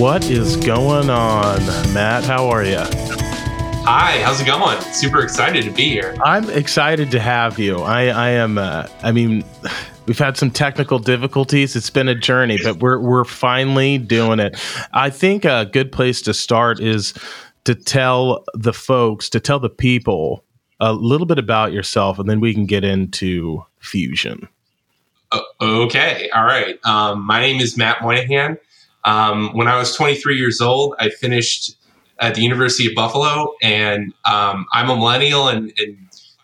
[0.00, 1.58] What is going on,
[1.92, 2.24] Matt?
[2.24, 2.78] How are you?
[3.84, 4.80] Hi, how's it going?
[4.94, 6.16] Super excited to be here.
[6.24, 7.80] I'm excited to have you.
[7.80, 8.56] I, I am.
[8.56, 9.44] Uh, I mean,
[10.06, 11.76] we've had some technical difficulties.
[11.76, 14.58] It's been a journey, but we're we're finally doing it.
[14.94, 17.12] I think a good place to start is
[17.64, 20.42] to tell the folks, to tell the people
[20.80, 24.48] a little bit about yourself, and then we can get into fusion.
[25.60, 26.82] Okay, all right.
[26.86, 28.56] Um, my name is Matt Moynihan.
[29.04, 31.76] Um, when I was 23 years old, I finished
[32.18, 35.96] at the University of Buffalo, and um, I'm a millennial, and, and,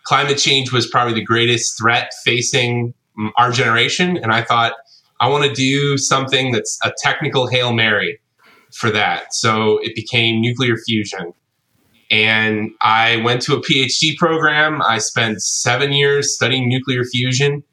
[0.03, 2.93] climate change was probably the greatest threat facing
[3.35, 4.15] our generation.
[4.15, 4.71] And I thought,
[5.19, 8.17] I want to do something that's a technical Hail Mary
[8.73, 9.33] for that.
[9.33, 11.33] So it became nuclear fusion.
[12.09, 14.81] And I went to a PhD program.
[14.81, 17.63] I spent seven years studying nuclear fusion.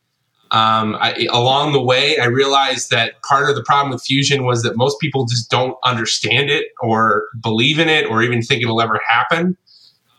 [0.50, 4.62] Um, I, along the way, I realized that part of the problem with fusion was
[4.62, 8.80] that most people just don't understand it or believe in it or even think it'll
[8.80, 9.56] ever happen.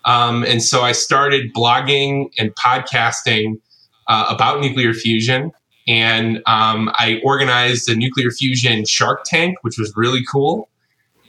[0.03, 3.59] Um, and so I started blogging and podcasting
[4.07, 5.51] uh, about nuclear fusion.
[5.87, 10.69] And um, I organized a nuclear fusion Shark Tank, which was really cool.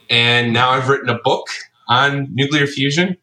[0.09, 1.47] And now I've written a book
[1.89, 3.17] on nuclear fusion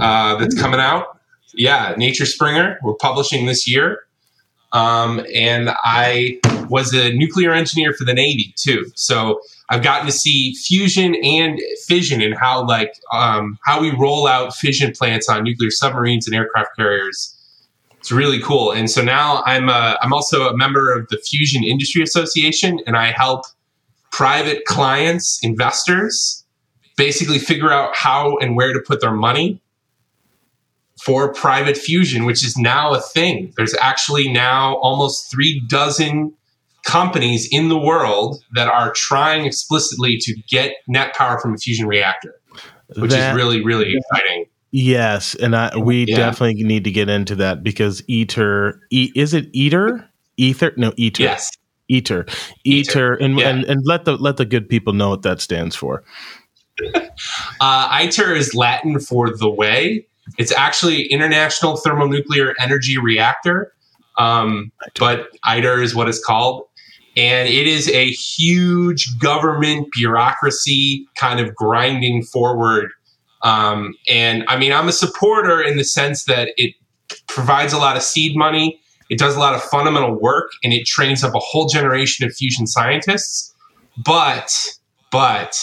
[0.00, 1.20] uh, that's coming out.
[1.54, 2.78] Yeah, Nature Springer.
[2.82, 4.00] We're publishing this year.
[4.72, 8.90] Um, and I was a nuclear engineer for the Navy too.
[8.94, 14.26] So I've gotten to see fusion and fission and how like um, how we roll
[14.26, 17.32] out fission plants on nuclear submarines and aircraft carriers.
[17.98, 18.72] It's really cool.
[18.72, 22.96] And so now I'm a, I'm also a member of the Fusion Industry Association, and
[22.96, 23.46] I help
[24.12, 26.44] private clients, investors,
[26.96, 29.60] basically figure out how and where to put their money
[31.02, 33.52] for private fusion, which is now a thing.
[33.56, 36.32] There's actually now almost three dozen
[36.84, 41.86] companies in the world that are trying explicitly to get net power from a fusion
[41.86, 42.34] reactor,
[42.96, 44.46] which that, is really, really exciting.
[44.70, 46.16] Yes, and I, we yeah.
[46.16, 50.08] definitely need to get into that because ITER e, is it ITER?
[50.36, 50.72] Ether?
[50.76, 51.22] No, ITER.
[51.22, 51.50] Yes.
[51.90, 52.26] ITER.
[52.66, 53.48] ITER, and, yeah.
[53.48, 56.02] and and let the let the good people know what that stands for.
[56.94, 57.00] uh,
[57.60, 60.06] ITER is Latin for the way,
[60.38, 63.72] it's actually International Thermonuclear Energy Reactor,
[64.18, 66.64] um, but ITER is what it's called.
[67.16, 72.90] And it is a huge government bureaucracy kind of grinding forward.
[73.42, 76.74] Um, and I mean, I'm a supporter in the sense that it
[77.26, 80.84] provides a lot of seed money, it does a lot of fundamental work, and it
[80.86, 83.54] trains up a whole generation of fusion scientists.
[84.04, 84.52] But,
[85.10, 85.56] but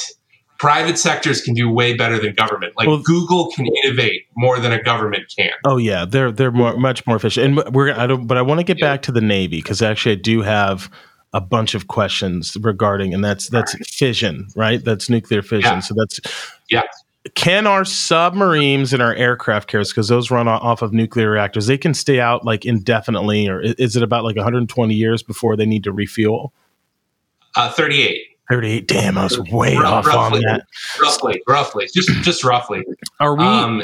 [0.59, 2.73] private sectors can do way better than government.
[2.77, 5.51] Like well, Google can innovate more than a government can.
[5.65, 7.59] Oh yeah, they're they're more, much more efficient.
[7.59, 8.93] And we're I don't, but I want to get yeah.
[8.93, 10.89] back to the Navy because actually I do have
[11.33, 13.85] a bunch of questions regarding, and that's that's right.
[13.87, 14.83] fission, right?
[14.83, 15.73] That's nuclear fission.
[15.73, 15.79] Yeah.
[15.79, 16.19] So that's
[16.69, 16.83] yeah.
[17.35, 21.77] Can our submarines and our aircraft carriers, because those run off of nuclear reactors, they
[21.77, 25.85] can stay out like indefinitely, or is it about like 120 years before they need
[25.85, 26.53] to refuel?
[27.55, 28.32] Uh, 38.
[28.53, 28.87] 38.
[28.87, 30.67] Damn, I was way off roughly, on that.
[31.01, 32.83] Roughly, roughly, just just roughly.
[33.19, 33.43] Are we?
[33.43, 33.83] Um,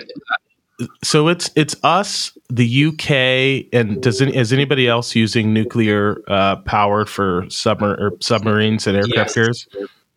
[1.03, 6.57] so it's it's us, the UK, and does any, is anybody else using nuclear uh,
[6.57, 9.34] power for submar- or submarines and aircraft yes.
[9.34, 9.68] carriers?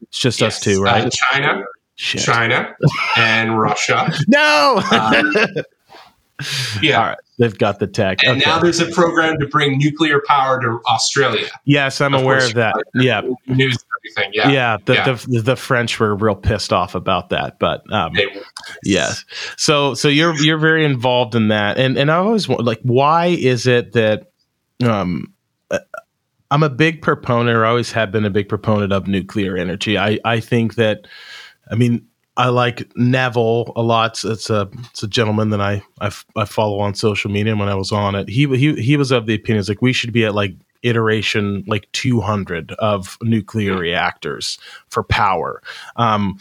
[0.02, 0.58] It's just yes.
[0.58, 1.06] us two, right?
[1.06, 1.64] Uh, China,
[1.94, 2.20] Shit.
[2.20, 2.76] China,
[3.16, 4.12] and Russia.
[4.28, 4.82] no.
[4.92, 5.34] Um,
[6.82, 6.98] yeah.
[6.98, 7.18] All right.
[7.38, 8.18] They've got the tech.
[8.22, 8.50] And okay.
[8.50, 11.48] now there's a program to bring nuclear power to Australia.
[11.64, 12.74] Yes, I'm of aware course, of that.
[12.94, 13.22] Yeah.
[13.46, 14.32] News everything.
[14.34, 14.50] Yeah.
[14.50, 14.76] Yeah.
[14.84, 15.12] The, yeah.
[15.12, 17.58] The, the, French were real pissed off about that.
[17.58, 18.12] But um,
[18.84, 19.24] yes.
[19.56, 21.78] So so you're you're very involved in that.
[21.78, 24.30] And and I always want, like why is it that
[24.84, 25.32] um
[25.70, 25.78] uh,
[26.50, 29.96] I'm a big proponent or always have been a big proponent of nuclear energy.
[29.96, 31.06] I, I think that
[31.70, 32.06] I mean
[32.36, 34.24] I like Neville a lot.
[34.24, 37.54] It's a it's a gentleman that I, I, I follow on social media.
[37.56, 40.12] When I was on it, he he he was of the opinion like we should
[40.12, 44.58] be at like iteration like 200 of nuclear reactors
[44.88, 45.62] for power.
[45.96, 46.38] Um,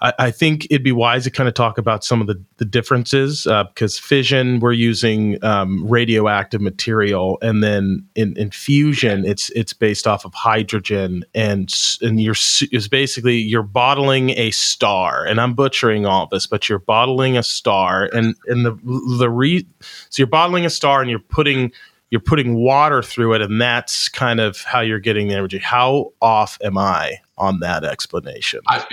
[0.00, 2.64] I, I, think it'd be wise to kind of talk about some of the, the
[2.64, 9.50] differences uh, because fission we're using um, radioactive material, and then in, in, fusion it's
[9.50, 11.72] it's based off of hydrogen, and
[12.02, 12.34] and you're
[12.72, 17.42] is basically you're bottling a star, and I'm butchering all this, but you're bottling a
[17.42, 18.72] star, and and the
[19.18, 19.66] the re
[20.10, 21.72] so you're bottling a star, and you're putting
[22.10, 25.58] you're putting water through it, and that's kind of how you're getting the energy.
[25.58, 28.60] How off am I on that explanation?
[28.68, 28.84] I,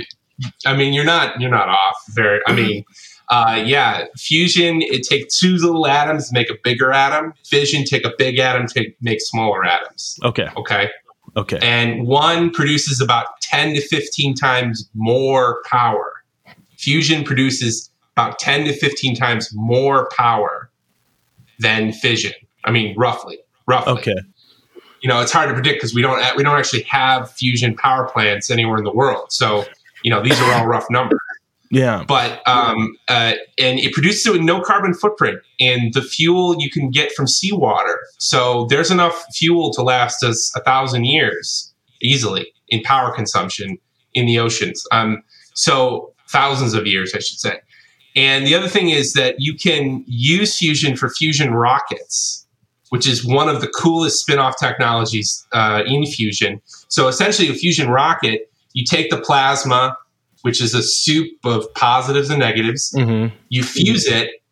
[0.66, 2.40] I mean, you're not you're not off very.
[2.48, 2.84] I mean,
[3.30, 7.34] uh, yeah, fusion it takes two little atoms to make a bigger atom.
[7.46, 10.20] Fission take a big atom to make smaller atoms.
[10.24, 10.48] Okay.
[10.58, 10.90] Okay.
[11.36, 11.58] Okay.
[11.62, 16.12] And one produces about 10 to 15 times more power.
[16.78, 20.70] Fusion produces about 10 to 15 times more power
[21.60, 22.34] than fission.
[22.66, 23.94] I mean, roughly, roughly.
[23.94, 24.16] Okay.
[25.02, 28.08] You know, it's hard to predict because we don't we don't actually have fusion power
[28.08, 29.32] plants anywhere in the world.
[29.32, 29.66] So,
[30.04, 31.20] you know, these are all rough numbers.
[31.72, 32.04] Yeah.
[32.08, 36.70] But um, uh, and it produces it with no carbon footprint, and the fuel you
[36.70, 38.00] can get from seawater.
[38.20, 43.80] So there's enough fuel to last us a thousand years easily in power consumption
[44.14, 44.86] in the oceans.
[44.92, 45.24] Um,
[45.56, 47.60] so thousands of years, I should say.
[48.16, 52.46] And the other thing is that you can use fusion for fusion rockets,
[52.90, 56.62] which is one of the coolest spin-off technologies uh, in fusion.
[56.90, 59.98] So essentially, a fusion rocket, you take the plasma
[60.44, 62.94] which is a soup of positives and negatives.
[62.96, 63.34] Mm-hmm.
[63.50, 64.44] You fuse it,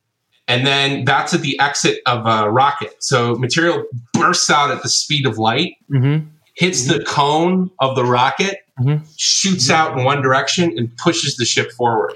[0.47, 3.03] and then that's at the exit of a rocket.
[3.03, 6.27] So material bursts out at the speed of light, mm-hmm.
[6.55, 9.05] hits the cone of the rocket, mm-hmm.
[9.17, 12.15] shoots out in one direction, and pushes the ship forward.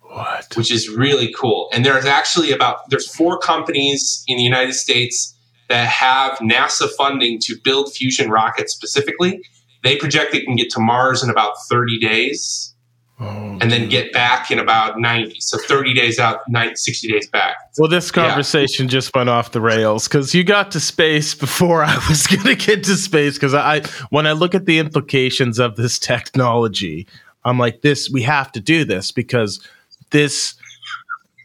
[0.00, 0.56] What?
[0.56, 1.68] Which is really cool.
[1.74, 5.34] And there's actually about there's four companies in the United States
[5.68, 9.42] that have NASA funding to build fusion rockets specifically.
[9.86, 12.74] They project they can get to Mars in about 30 days.
[13.18, 15.36] Oh, and then get back in about 90.
[15.40, 17.56] So 30 days out, 90, 60 days back.
[17.78, 18.90] Well, this conversation yeah.
[18.90, 22.56] just went off the rails because you got to space before I was going to
[22.56, 23.34] get to space.
[23.34, 23.80] Because I,
[24.10, 27.06] when I look at the implications of this technology,
[27.44, 29.66] I'm like, this, we have to do this because
[30.10, 30.54] this,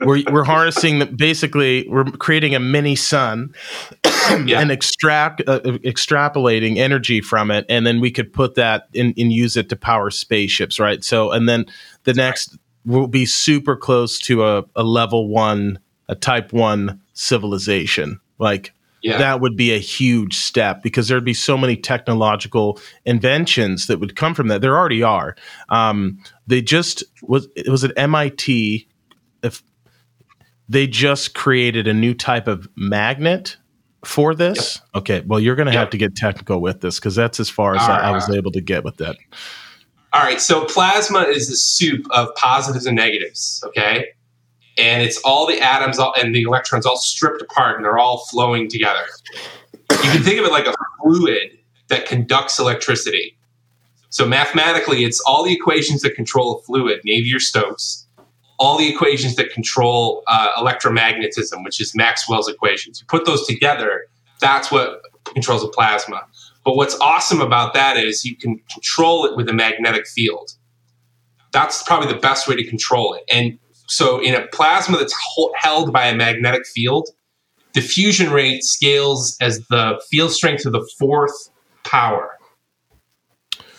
[0.01, 3.53] we're, we're harnessing the, basically, we're creating a mini sun
[4.03, 4.59] yeah.
[4.59, 9.31] and extract uh, extrapolating energy from it, and then we could put that in and
[9.31, 11.03] use it to power spaceships, right?
[11.03, 11.65] So, and then
[12.03, 18.19] the next will be super close to a, a level one, a type one civilization,
[18.39, 18.73] like.
[19.03, 19.17] Yeah.
[19.17, 24.15] That would be a huge step because there'd be so many technological inventions that would
[24.15, 24.61] come from that.
[24.61, 25.35] There already are.
[25.69, 28.87] Um, they just was it was at MIT.
[29.41, 29.63] If
[30.69, 33.57] they just created a new type of magnet
[34.05, 34.75] for this?
[34.75, 35.01] Yep.
[35.01, 35.23] Okay.
[35.25, 35.79] Well, you're going to yep.
[35.79, 38.09] have to get technical with this because that's as far as I.
[38.09, 39.17] I, was able to get with that.
[40.13, 40.41] All right.
[40.41, 43.63] So plasma is the soup of positives and negatives.
[43.67, 44.07] Okay.
[44.77, 48.25] And it's all the atoms all, and the electrons all stripped apart and they're all
[48.31, 49.05] flowing together.
[49.91, 51.57] You can think of it like a fluid
[51.89, 53.37] that conducts electricity.
[54.09, 58.07] So mathematically, it's all the equations that control a fluid, Navier-Stokes,
[58.61, 63.01] all the equations that control uh, electromagnetism, which is Maxwell's equations.
[63.01, 64.05] You put those together,
[64.39, 66.21] that's what controls a plasma.
[66.63, 70.51] But what's awesome about that is you can control it with a magnetic field.
[71.51, 73.23] That's probably the best way to control it.
[73.33, 75.15] And so, in a plasma that's
[75.59, 77.09] held by a magnetic field,
[77.73, 81.49] the fusion rate scales as the field strength to the fourth
[81.83, 82.37] power.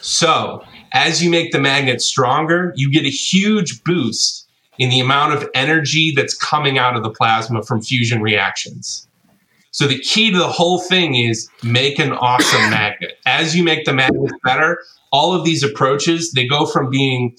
[0.01, 4.42] So, as you make the magnet stronger, you get a huge boost
[4.79, 9.07] in the amount of energy that's coming out of the plasma from fusion reactions.
[9.71, 13.19] So the key to the whole thing is make an awesome magnet.
[13.27, 14.79] As you make the magnet better,
[15.11, 17.37] all of these approaches, they go from being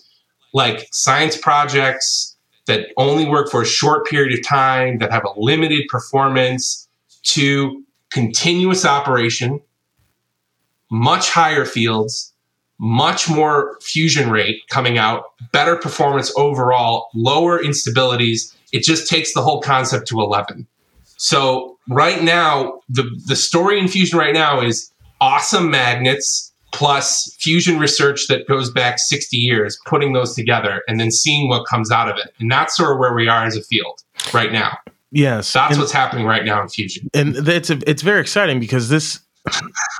[0.53, 2.35] like science projects
[2.65, 6.87] that only work for a short period of time, that have a limited performance,
[7.23, 9.59] to continuous operation,
[10.91, 12.32] much higher fields,
[12.79, 18.55] much more fusion rate coming out, better performance overall, lower instabilities.
[18.71, 20.67] It just takes the whole concept to 11.
[21.17, 27.79] So right now, the, the story in fusion right now is awesome magnets plus fusion
[27.79, 32.09] research that goes back 60 years, putting those together and then seeing what comes out
[32.09, 32.33] of it.
[32.39, 34.03] And that's sort of where we are as a field
[34.33, 34.77] right now.
[35.11, 35.53] Yes.
[35.53, 37.09] That's and, what's happening right now in fusion.
[37.13, 39.19] And it's a, it's very exciting because this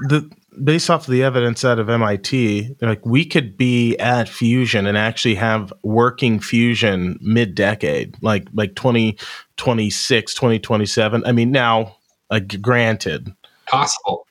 [0.09, 0.29] the
[0.61, 4.97] based off of the evidence out of MIT, like we could be at fusion and
[4.97, 11.23] actually have working fusion mid decade, like like 2026, 2027.
[11.25, 11.95] I mean, now,
[12.29, 13.33] like granted,
[13.67, 14.27] possible,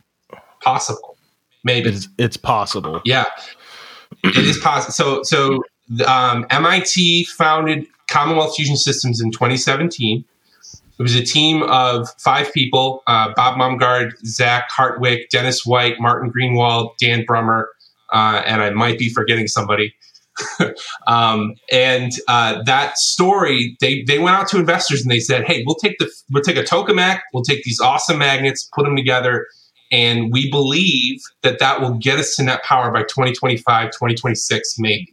[0.60, 1.16] possible,
[1.64, 3.00] maybe it's, it's possible.
[3.04, 3.24] Yeah,
[4.24, 4.92] it is possible.
[4.92, 5.62] So, so
[6.06, 10.24] um, MIT founded Commonwealth Fusion Systems in 2017.
[11.02, 16.30] It was a team of five people uh, Bob Mumgaard, Zach Hartwig, Dennis Whyte, Martin
[16.30, 17.70] Greenwald, Dan Brunner,
[18.12, 19.92] uh, and I might be forgetting somebody.
[21.08, 25.64] um, and uh, that story, they, they went out to investors and they said, "Hey,
[25.66, 29.48] we'll take the we'll take a tokamak, we'll take these awesome magnets, put them together,
[29.90, 35.12] and we believe that that will get us to net power by 2025, 2026, maybe."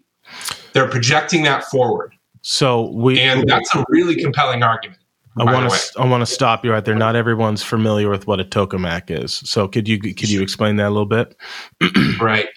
[0.73, 2.13] They're projecting that forward.
[2.43, 4.98] So we and that's a really compelling argument.
[5.39, 6.95] I want to I want to stop you right there.
[6.95, 10.87] Not everyone's familiar with what a tokamak is, so could you could you explain that
[10.87, 11.35] a little bit?
[12.19, 12.47] right.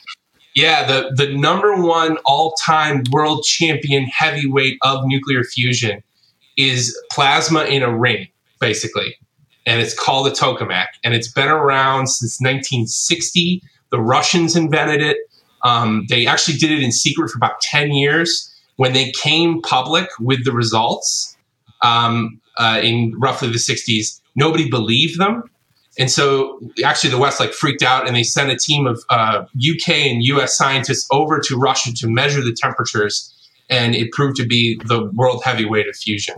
[0.54, 6.02] Yeah, the the number one all time world champion heavyweight of nuclear fusion
[6.56, 8.28] is plasma in a ring,
[8.60, 9.16] basically,
[9.64, 13.62] and it's called a tokamak, and it's been around since 1960.
[13.90, 15.18] The Russians invented it.
[15.64, 18.48] Um, they actually did it in secret for about 10 years.
[18.76, 21.36] When they came public with the results,
[21.82, 25.42] um, uh, in roughly the 60s, nobody believed them.
[25.98, 29.44] And so actually the West like freaked out and they sent a team of uh,
[29.56, 33.28] UK and US scientists over to Russia to measure the temperatures.
[33.68, 36.36] And it proved to be the world heavyweight of fusion.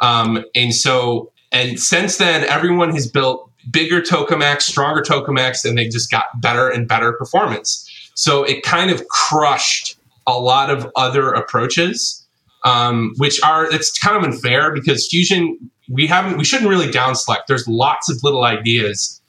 [0.00, 5.88] Um, and so, and since then, everyone has built bigger tokamaks, stronger tokamaks, and they
[5.88, 7.88] just got better and better performance.
[8.14, 9.96] So it kind of crushed
[10.26, 12.23] a lot of other approaches
[12.64, 17.14] um, which are it's kind of unfair because fusion we haven't we shouldn't really down
[17.14, 17.46] select.
[17.46, 19.20] There's lots of little ideas.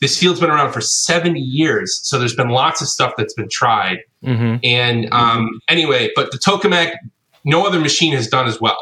[0.00, 3.48] This field's been around for 70 years, so there's been lots of stuff that's been
[3.48, 3.98] tried.
[4.24, 4.56] Mm-hmm.
[4.62, 6.96] And um, anyway, but the tokamak,
[7.44, 8.78] no other machine has done as well,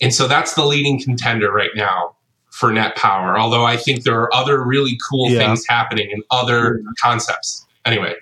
[0.00, 2.14] and so that's the leading contender right now
[2.52, 3.38] for net power.
[3.38, 5.38] Although I think there are other really cool yeah.
[5.38, 6.88] things happening and other mm-hmm.
[7.02, 7.66] concepts.
[7.84, 8.14] Anyway,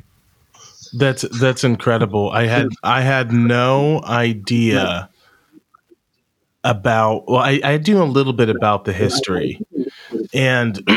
[0.95, 2.31] that's that's incredible.
[2.31, 5.11] I had I had no idea
[6.65, 9.61] about well I, I do a little bit about the history
[10.35, 10.79] and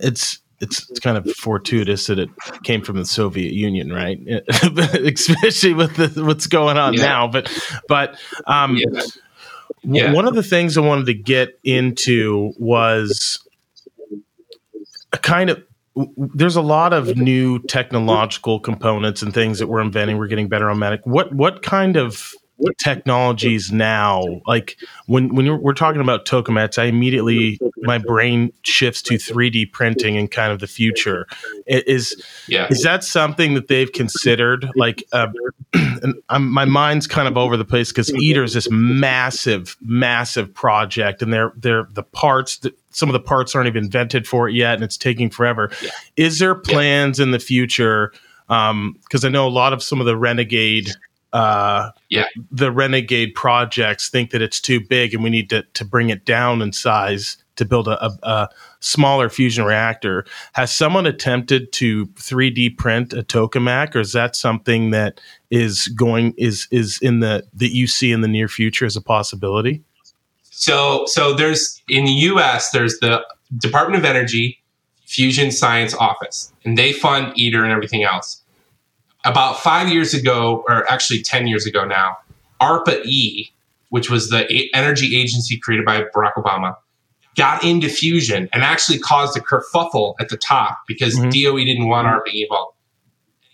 [0.00, 2.28] it's it's, kind of fortuitous that it
[2.64, 4.20] came from the Soviet Union, right?
[4.48, 7.02] Especially with the, what's going on yeah.
[7.02, 7.28] now.
[7.28, 7.50] But
[7.88, 9.02] but um, yeah.
[9.82, 10.12] Yeah.
[10.12, 13.38] one of the things I wanted to get into was
[15.12, 15.62] a kind of
[16.16, 20.18] there's a lot of new technological components and things that we're inventing.
[20.18, 21.00] We're getting better on medic.
[21.04, 22.32] What what kind of
[22.78, 24.76] technologies now like
[25.06, 30.30] when when we're talking about tokamaks i immediately my brain shifts to 3d printing and
[30.30, 31.26] kind of the future
[31.66, 32.66] is yeah.
[32.70, 35.28] is that something that they've considered like uh,
[36.38, 41.32] my mind's kind of over the place because ITER is this massive massive project and
[41.32, 44.74] they're they're the parts that some of the parts aren't even invented for it yet
[44.74, 45.90] and it's taking forever yeah.
[46.16, 47.24] is there plans yeah.
[47.24, 48.12] in the future
[48.50, 50.90] because um, I know a lot of some of the renegade
[51.32, 52.26] uh, yeah.
[52.50, 56.24] the renegade projects think that it's too big and we need to, to bring it
[56.24, 58.48] down in size to build a, a, a
[58.80, 60.24] smaller fusion reactor.
[60.54, 65.20] Has someone attempted to 3D print a tokamak, or is that something that
[65.50, 69.02] is going is is in the that you see in the near future as a
[69.02, 69.82] possibility?
[70.44, 72.70] So so there's in the U.S.
[72.70, 73.22] there's the
[73.58, 74.62] Department of Energy
[75.06, 78.39] Fusion Science Office, and they fund ITER and everything else
[79.24, 82.16] about five years ago, or actually 10 years ago now,
[82.60, 83.50] ARPA E,
[83.90, 86.76] which was the energy agency created by Barack Obama,
[87.36, 91.28] got into fusion and actually caused a kerfuffle at the top because mm-hmm.
[91.30, 92.76] DOE didn't want ARPA E involved.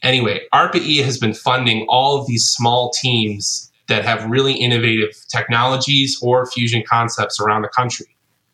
[0.02, 5.11] Anyway, ARPA E has been funding all of these small teams that have really innovative
[5.28, 8.06] technologies or fusion concepts around the country.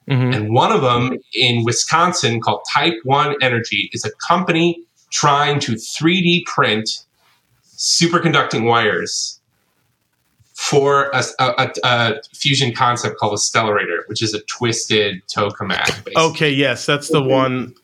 [0.08, 0.32] Mm-hmm.
[0.32, 5.72] And one of them in Wisconsin called Type 1 Energy is a company trying to
[5.72, 7.04] 3D print
[7.76, 9.40] superconducting wires
[10.54, 15.86] for a, a, a, fusion concept called a stellarator, which is a twisted tokamak.
[15.86, 16.16] Basically.
[16.16, 17.74] Okay, yes, that's the one.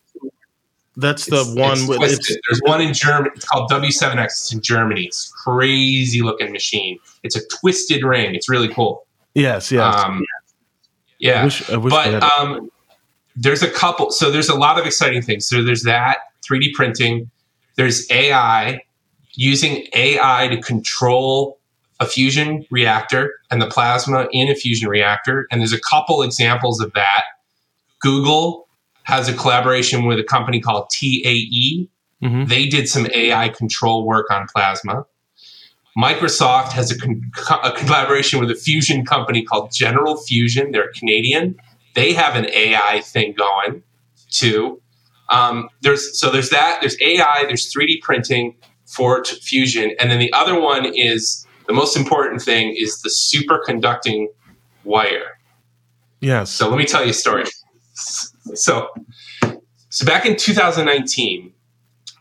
[0.96, 1.72] That's the it's, one.
[1.78, 3.30] It's with, it's, There's one in Germany.
[3.36, 4.24] It's called W7X.
[4.24, 5.04] It's in Germany.
[5.04, 6.98] It's crazy looking machine.
[7.22, 8.34] It's a twisted ring.
[8.34, 9.06] It's really cool.
[9.34, 9.94] Yes, yes.
[9.94, 10.24] Um,
[11.18, 12.70] yeah, I wish, I wish but um,
[13.36, 14.10] there's a couple.
[14.10, 15.48] So there's a lot of exciting things.
[15.48, 16.18] So there's that.
[16.48, 17.30] 3D printing.
[17.76, 18.80] There's AI,
[19.34, 21.58] using AI to control
[22.00, 25.46] a fusion reactor and the plasma in a fusion reactor.
[25.50, 27.22] And there's a couple examples of that.
[28.00, 28.68] Google
[29.02, 31.88] has a collaboration with a company called TAE.
[32.22, 32.44] Mm-hmm.
[32.44, 35.06] They did some AI control work on plasma.
[35.96, 37.22] Microsoft has a, con-
[37.64, 40.70] a, collaboration with a fusion company called General Fusion.
[40.70, 41.56] They're Canadian.
[41.94, 43.82] They have an AI thing going
[44.30, 44.80] too.
[45.28, 46.78] Um, there's so there's that.
[46.80, 47.44] There's AI.
[47.46, 48.56] There's 3D printing
[48.86, 53.10] for t- fusion, and then the other one is the most important thing is the
[53.10, 54.26] superconducting
[54.84, 55.38] wire.
[56.20, 56.50] Yes.
[56.50, 57.44] So let me tell you a story.
[58.54, 58.88] So,
[59.90, 61.52] so back in 2019,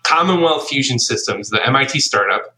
[0.04, 2.56] Commonwealth Fusion Systems, the MIT startup,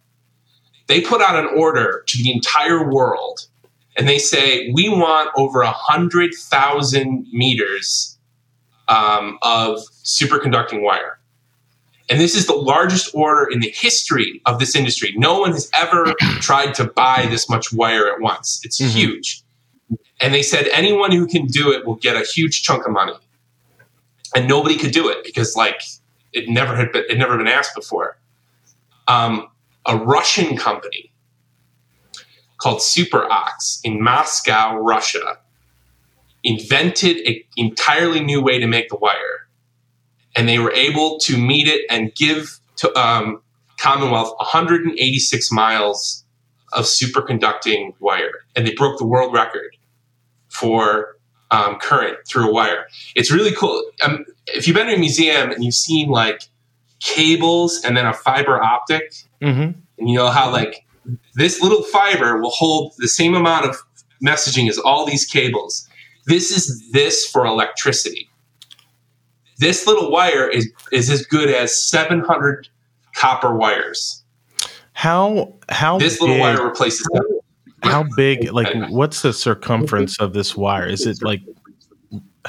[0.88, 3.48] they put out an order to the entire world,
[3.96, 8.18] and they say we want over a hundred thousand meters
[8.90, 11.20] um, of superconducting wire.
[12.10, 15.14] And this is the largest order in the history of this industry.
[15.16, 18.60] No one has ever tried to buy this much wire at once.
[18.64, 18.98] It's mm-hmm.
[18.98, 19.44] huge.
[20.20, 23.14] And they said anyone who can do it will get a huge chunk of money.
[24.36, 25.82] And nobody could do it because like
[26.34, 28.20] it never had been it never been asked before.
[29.08, 29.48] Um,
[29.86, 31.12] a Russian company
[32.60, 35.38] called SuperOx in Moscow, Russia,
[36.44, 39.48] invented an entirely new way to make the wire.
[40.36, 43.42] And they were able to meet it and give to um,
[43.78, 46.24] Commonwealth 186 miles
[46.74, 48.32] of superconducting wire.
[48.56, 49.76] And they broke the world record
[50.50, 51.18] for
[51.52, 52.86] um, current through a wire.
[53.16, 53.84] It's really cool.
[54.04, 56.44] Um, if you've been to a museum and you've seen like
[57.00, 59.80] cables and then a fiber optic, mm-hmm.
[59.98, 60.86] and you know how like
[61.36, 63.78] this little fiber will hold the same amount of
[64.24, 65.88] messaging as all these cables.
[66.30, 68.30] This is this for electricity.
[69.58, 72.70] This little wire is is as good as 700
[73.16, 74.24] copper wires.
[74.94, 77.42] How how this little wire replaces that.
[77.82, 78.52] How big?
[78.54, 80.88] Like, what's the circumference of this wire?
[80.88, 81.42] Is it like?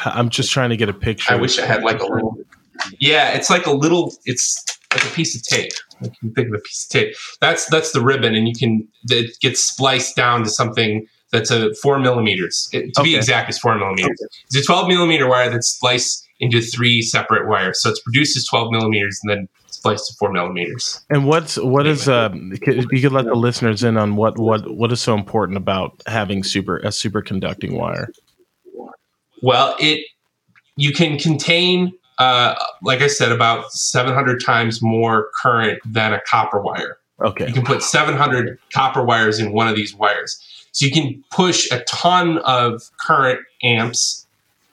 [0.05, 1.33] I'm just trying to get a picture.
[1.33, 2.37] I wish I had like a little.
[2.99, 4.13] Yeah, it's like a little.
[4.27, 5.73] It's like a piece of tape.
[6.03, 7.15] Like you think of a piece of tape.
[7.41, 11.75] That's that's the ribbon, and you can it gets spliced down to something that's a
[11.75, 12.69] four millimeters.
[12.73, 13.11] It, to okay.
[13.11, 14.21] be exact, it's four millimeters.
[14.21, 14.45] Okay.
[14.47, 17.83] It's a 12 millimeter wire that's spliced into three separate wires.
[17.83, 21.05] So it's produced as 12 millimeters and then spliced to four millimeters.
[21.11, 22.31] And what's what is uh?
[22.35, 26.43] You could let the listeners in on what what what is so important about having
[26.43, 28.09] super a superconducting wire.
[29.43, 30.05] Well, it
[30.77, 36.61] you can contain uh, like I said, about 700 times more current than a copper
[36.61, 36.99] wire.
[37.23, 37.47] Okay.
[37.47, 40.39] You can put 700 copper wires in one of these wires.
[40.73, 44.27] So you can push a ton of current amps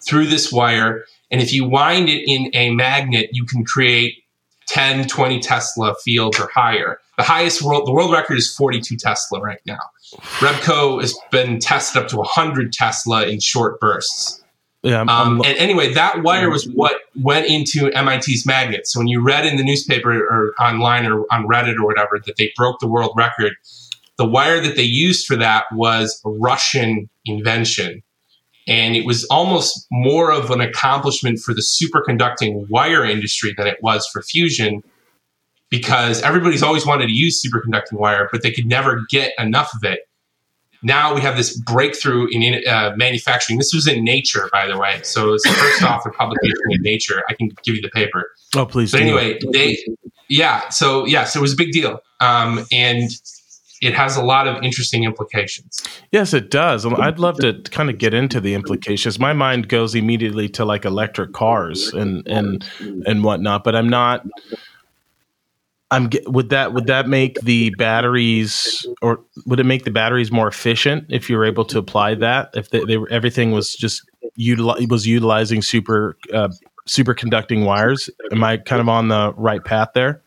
[0.07, 1.05] through this wire.
[1.31, 4.23] And if you wind it in a magnet, you can create
[4.67, 6.99] 10, 20 Tesla fields or higher.
[7.17, 9.79] The highest world, the world record is 42 Tesla right now.
[10.39, 14.43] Rebco has been tested up to 100 Tesla in short bursts.
[14.83, 18.87] Yeah, I'm, um, I'm, and anyway, that wire was what went into MIT's magnet.
[18.87, 22.37] So when you read in the newspaper or online or on Reddit or whatever that
[22.37, 23.53] they broke the world record,
[24.17, 28.01] the wire that they used for that was a Russian invention.
[28.67, 33.77] And it was almost more of an accomplishment for the superconducting wire industry than it
[33.81, 34.83] was for fusion
[35.69, 39.83] because everybody's always wanted to use superconducting wire, but they could never get enough of
[39.83, 40.01] it
[40.83, 43.57] now we have this breakthrough in uh, manufacturing.
[43.57, 44.99] This was in Nature, by the way.
[45.03, 47.23] So it's the first author publication in Nature.
[47.29, 48.31] I can give you the paper.
[48.55, 48.91] Oh, please.
[48.91, 49.77] But anyway, they,
[50.29, 50.69] yeah.
[50.69, 53.09] So yes, yeah, so it was a big deal, um, and
[53.81, 55.83] it has a lot of interesting implications.
[56.11, 56.85] Yes, it does.
[56.85, 59.19] I'd love to kind of get into the implications.
[59.19, 64.25] My mind goes immediately to like electric cars and and and whatnot, but I'm not
[65.89, 70.47] I'm would that would that make the batteries or would it make the batteries more
[70.47, 74.03] efficient if you were able to apply that if they, they everything was just
[74.89, 76.49] was utilizing super uh,
[76.87, 78.09] superconducting wires?
[78.31, 80.21] Am I kind of on the right path there?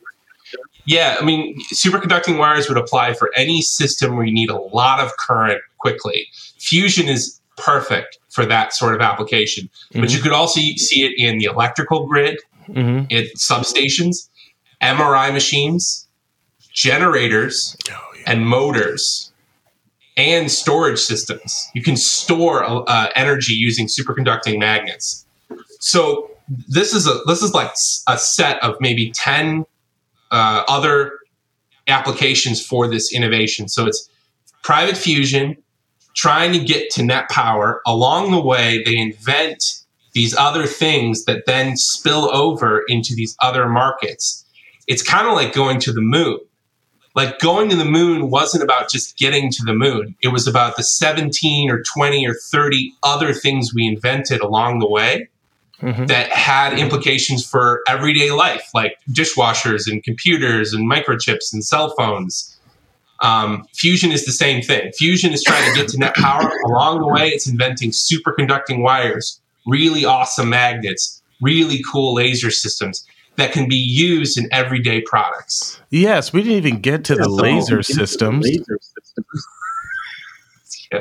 [0.87, 5.01] Yeah, I mean, superconducting wires would apply for any system where you need a lot
[5.01, 6.27] of current quickly.
[6.59, 10.01] Fusion is perfect for that sort of application, mm-hmm.
[10.01, 12.39] but you could also see it in the electrical grid,
[12.69, 13.05] mm-hmm.
[13.11, 14.29] in substations
[14.81, 16.09] MRI machines,
[16.73, 18.23] generators, oh, yeah.
[18.27, 19.33] and motors,
[20.17, 21.69] and storage systems.
[21.75, 25.27] You can store uh, energy using superconducting magnets.
[25.81, 26.31] So
[26.69, 27.73] this is a this is like
[28.09, 29.67] a set of maybe ten
[30.31, 31.19] uh, other
[31.87, 33.69] applications for this innovation.
[33.69, 34.09] So it's
[34.63, 35.57] private fusion,
[36.15, 37.81] trying to get to net power.
[37.87, 39.63] Along the way, they invent
[40.13, 44.45] these other things that then spill over into these other markets
[44.91, 46.41] it's kind of like going to the moon.
[47.15, 50.17] Like going to the moon wasn't about just getting to the moon.
[50.21, 54.89] It was about the 17 or 20 or 30 other things we invented along the
[54.89, 55.29] way
[55.81, 56.07] mm-hmm.
[56.07, 62.59] that had implications for everyday life, like dishwashers and computers and microchips and cell phones.
[63.23, 64.93] Um, fusion is the same thing.
[64.93, 66.51] Fusion is trying to get to net power.
[66.67, 73.53] Along the way, it's inventing superconducting wires, really awesome magnets, really cool laser systems that
[73.53, 75.81] can be used in everyday products.
[75.91, 78.45] Yes, we didn't even get to the laser systems.
[78.45, 79.47] Laser systems.
[80.93, 81.01] yeah.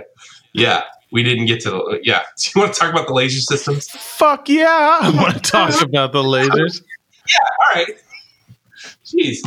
[0.53, 1.77] yeah, we didn't get to the.
[1.77, 2.23] Uh, yeah.
[2.37, 3.89] Do you want to talk about the laser systems?
[3.89, 4.99] Fuck yeah.
[5.01, 6.81] I want to talk about the lasers.
[7.27, 7.87] yeah, all right.
[9.05, 9.37] Jeez.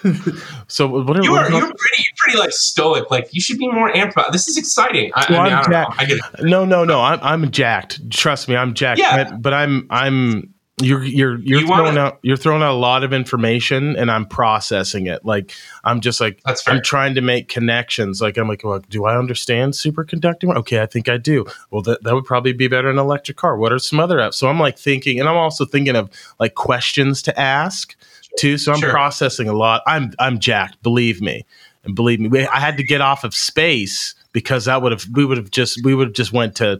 [0.68, 3.10] so what are, you are you're pretty you're pretty like stoic.
[3.10, 4.32] Like you should be more amped about.
[4.32, 5.10] This is exciting.
[5.14, 5.86] I, well, I, mean, don't know.
[5.90, 6.42] I.
[6.42, 7.00] No, no, no.
[7.00, 8.08] I'm I'm jacked.
[8.10, 9.00] Trust me, I'm jacked.
[9.00, 9.24] Yeah.
[9.24, 12.78] But, but I'm I'm you're you're you're you throwing wanna, out you're throwing out a
[12.78, 15.24] lot of information and I'm processing it.
[15.24, 15.52] Like
[15.84, 18.20] I'm just like I'm trying to make connections.
[18.20, 20.54] Like I'm like, well, do I understand superconducting?
[20.56, 21.46] Okay, I think I do.
[21.70, 23.56] Well, that, that would probably be better in an electric car.
[23.56, 24.34] What are some other apps?
[24.34, 27.96] So I'm like thinking, and I'm also thinking of like questions to ask
[28.38, 28.58] too.
[28.58, 28.90] So I'm sure.
[28.90, 29.82] processing a lot.
[29.86, 31.44] I'm I'm jacked, believe me,
[31.84, 35.24] and believe me, I had to get off of space because that would have we
[35.24, 36.78] would have just we would have just went to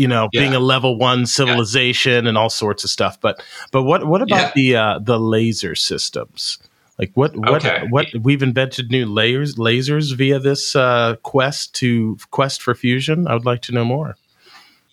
[0.00, 0.40] you know, yeah.
[0.40, 2.30] being a level one civilization yeah.
[2.30, 3.20] and all sorts of stuff.
[3.20, 6.58] But but what what about the uh, the laser systems?
[6.98, 7.86] Like what what okay.
[7.90, 13.28] what we've invented new layers lasers via this uh, quest to quest for fusion.
[13.28, 14.16] I would like to know more.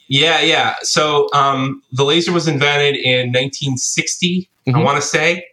[0.10, 0.76] Yeah, yeah.
[0.82, 4.78] So um, the laser was invented in 1960, mm-hmm.
[4.78, 5.46] I want to say,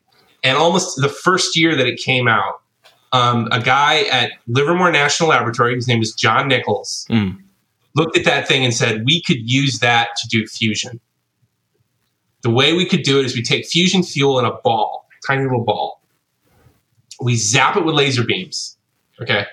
[0.43, 2.61] and almost the first year that it came out,
[3.13, 7.39] um, a guy at Livermore National Laboratory, his name is John Nuckolls, mm
[7.95, 11.01] looked at that thing and said, we could use that to do fusion.
[12.43, 15.45] The way we could do it is we take fusion fuel in a ball, tiny
[15.45, 16.03] little ball.
[17.21, 18.77] We zap it with laser beams.
[19.21, 19.47] Okay.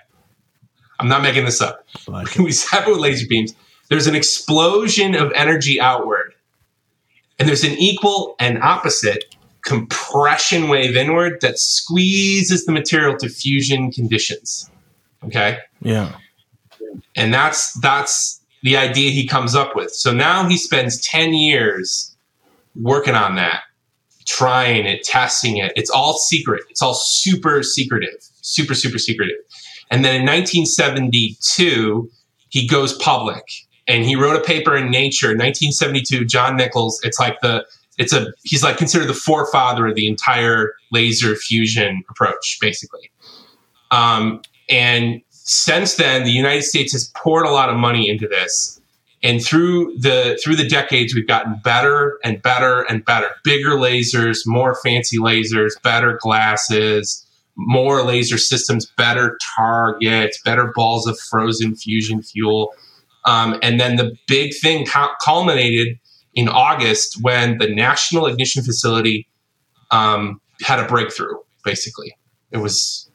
[1.00, 1.86] I'm not making this up.
[2.08, 3.54] Like we zap it with laser beams.
[3.90, 6.34] There's an explosion of energy outward.
[7.40, 13.92] And there's an equal and opposite compression wave inward that squeezes the material to fusion
[13.92, 14.70] conditions.
[15.24, 15.60] Okay.
[15.82, 16.16] Yeah
[17.16, 19.92] and that's that's the idea he comes up with.
[19.94, 22.16] So now he spends 10 years
[22.76, 23.62] working on that,
[24.28, 25.74] trying it, testing it.
[25.76, 26.62] It's all secret.
[26.70, 29.38] It's all super secretive, super, super secretive.
[29.90, 32.10] And then in 1972,
[32.50, 33.44] he goes public
[33.88, 36.94] and he wrote a paper in Nature, 1972, John Nuckolls.
[37.04, 37.66] It's like the,
[37.98, 43.12] it's a, he's like considered the forefather of the entire laser fusion approach, basically.
[43.90, 45.22] Um, and
[45.52, 48.80] since then, the United States has poured a lot of money into this.
[49.24, 53.30] And through the through the decades, we've gotten better and better and better.
[53.44, 61.20] Bigger lasers, more fancy lasers, better glasses, more laser systems, better targets, better balls of
[61.20, 62.74] frozen fusion fuel.
[63.26, 64.88] Um, and then the big thing
[65.24, 66.00] culminated
[66.34, 69.28] in August when the National Ignition Facility
[69.92, 71.36] um, had a breakthrough.
[71.64, 72.16] Basically,
[72.50, 73.11] it was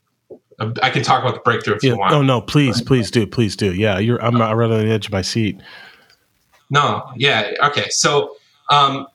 [0.58, 1.92] I can talk about the breakthrough if yeah.
[1.92, 2.14] you want.
[2.14, 3.74] Oh no, please, please do, please do.
[3.74, 4.22] Yeah, you're.
[4.22, 5.60] I'm right on the edge of my seat.
[6.70, 7.86] No, yeah, okay.
[7.90, 8.36] So,
[8.70, 9.06] um,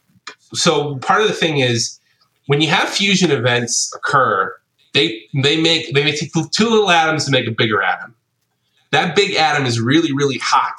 [0.53, 1.99] so part of the thing is
[2.47, 4.55] when you have fusion events occur,
[4.93, 8.15] they they make they make two little atoms to make a bigger atom.
[8.91, 10.77] That big atom is really really hot.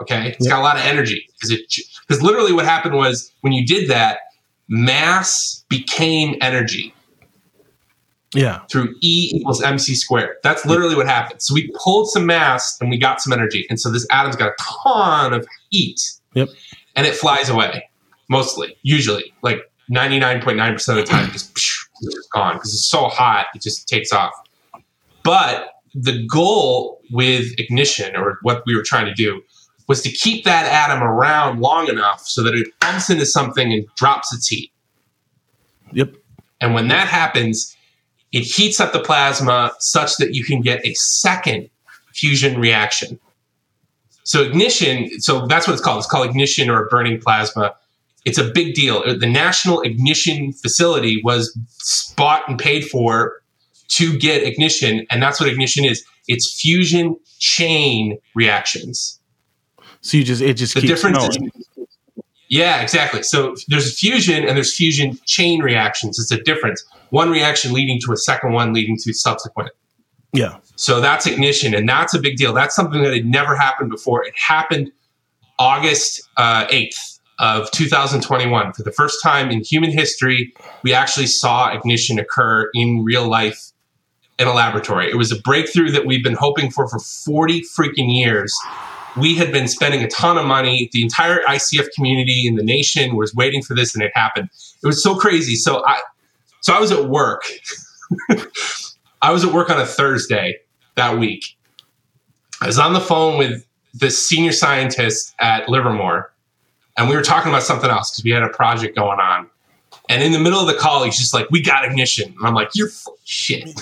[0.00, 1.62] Okay, it's got a lot of energy because it
[2.06, 4.18] because literally what happened was when you did that,
[4.68, 6.93] mass became energy.
[8.34, 8.60] Yeah.
[8.70, 10.36] Through E equals mc squared.
[10.42, 11.40] That's literally what happened.
[11.40, 13.66] So we pulled some mass and we got some energy.
[13.70, 16.00] And so this atom's got a ton of heat.
[16.34, 16.48] Yep.
[16.96, 17.88] And it flies away,
[18.28, 19.32] mostly, usually.
[19.42, 21.52] Like 99.9% of the time, just
[22.00, 24.32] it's gone because it's so hot, it just takes off.
[25.22, 29.42] But the goal with ignition, or what we were trying to do,
[29.86, 33.86] was to keep that atom around long enough so that it bumps into something and
[33.96, 34.72] drops its heat.
[35.92, 36.14] Yep.
[36.60, 37.73] And when that happens,
[38.34, 41.70] it heats up the plasma such that you can get a second
[42.12, 43.18] fusion reaction.
[44.24, 45.98] So ignition, so that's what it's called.
[45.98, 47.76] It's called ignition or burning plasma.
[48.24, 49.02] It's a big deal.
[49.04, 51.56] The National Ignition Facility was
[52.16, 53.40] bought and paid for
[53.90, 56.04] to get ignition, and that's what ignition is.
[56.26, 59.20] It's fusion chain reactions.
[60.00, 61.50] So you just it just the keeps difference going.
[61.54, 61.86] Is,
[62.48, 63.22] yeah, exactly.
[63.22, 66.18] So there's fusion and there's fusion chain reactions.
[66.18, 66.84] It's a difference.
[67.14, 69.70] One reaction leading to a second one leading to subsequent.
[70.32, 70.58] Yeah.
[70.74, 72.52] So that's ignition, and that's a big deal.
[72.52, 74.26] That's something that had never happened before.
[74.26, 74.90] It happened
[75.60, 78.72] August uh, 8th of 2021.
[78.72, 83.70] For the first time in human history, we actually saw ignition occur in real life
[84.40, 85.08] in a laboratory.
[85.08, 88.52] It was a breakthrough that we've been hoping for for 40 freaking years
[89.16, 90.88] we had been spending a ton of money.
[90.92, 94.48] The entire ICF community in the nation was waiting for this, and it happened.
[94.82, 95.54] It was so crazy.
[95.54, 96.00] So I,
[96.64, 97.44] so I was at work.
[99.20, 100.60] I was at work on a Thursday
[100.94, 101.44] that week.
[102.62, 106.32] I was on the phone with the senior scientist at Livermore,
[106.96, 109.50] and we were talking about something else because we had a project going on.
[110.08, 112.54] And in the middle of the call, he's just like, "We got ignition." And I'm
[112.54, 113.64] like, "You're full shit."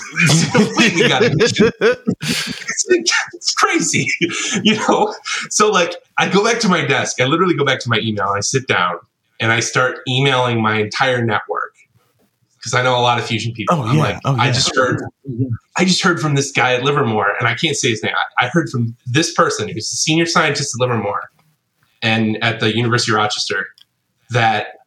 [0.77, 1.71] we got ignition.
[1.79, 2.85] It's,
[3.33, 4.07] it's, crazy,
[4.63, 5.15] you know.
[5.51, 7.21] So like, I go back to my desk.
[7.21, 8.27] I literally go back to my email.
[8.27, 8.99] I sit down
[9.39, 11.72] and I start emailing my entire network
[12.63, 13.75] because I know a lot of fusion people.
[13.75, 14.01] Oh, I'm yeah.
[14.01, 14.43] like, oh, yeah.
[14.43, 15.01] I just heard,
[15.75, 18.13] I just heard from this guy at Livermore, and I can't say his name.
[18.39, 21.29] I, I heard from this person who's the senior scientist at Livermore
[22.01, 23.67] and at the University of Rochester
[24.29, 24.77] that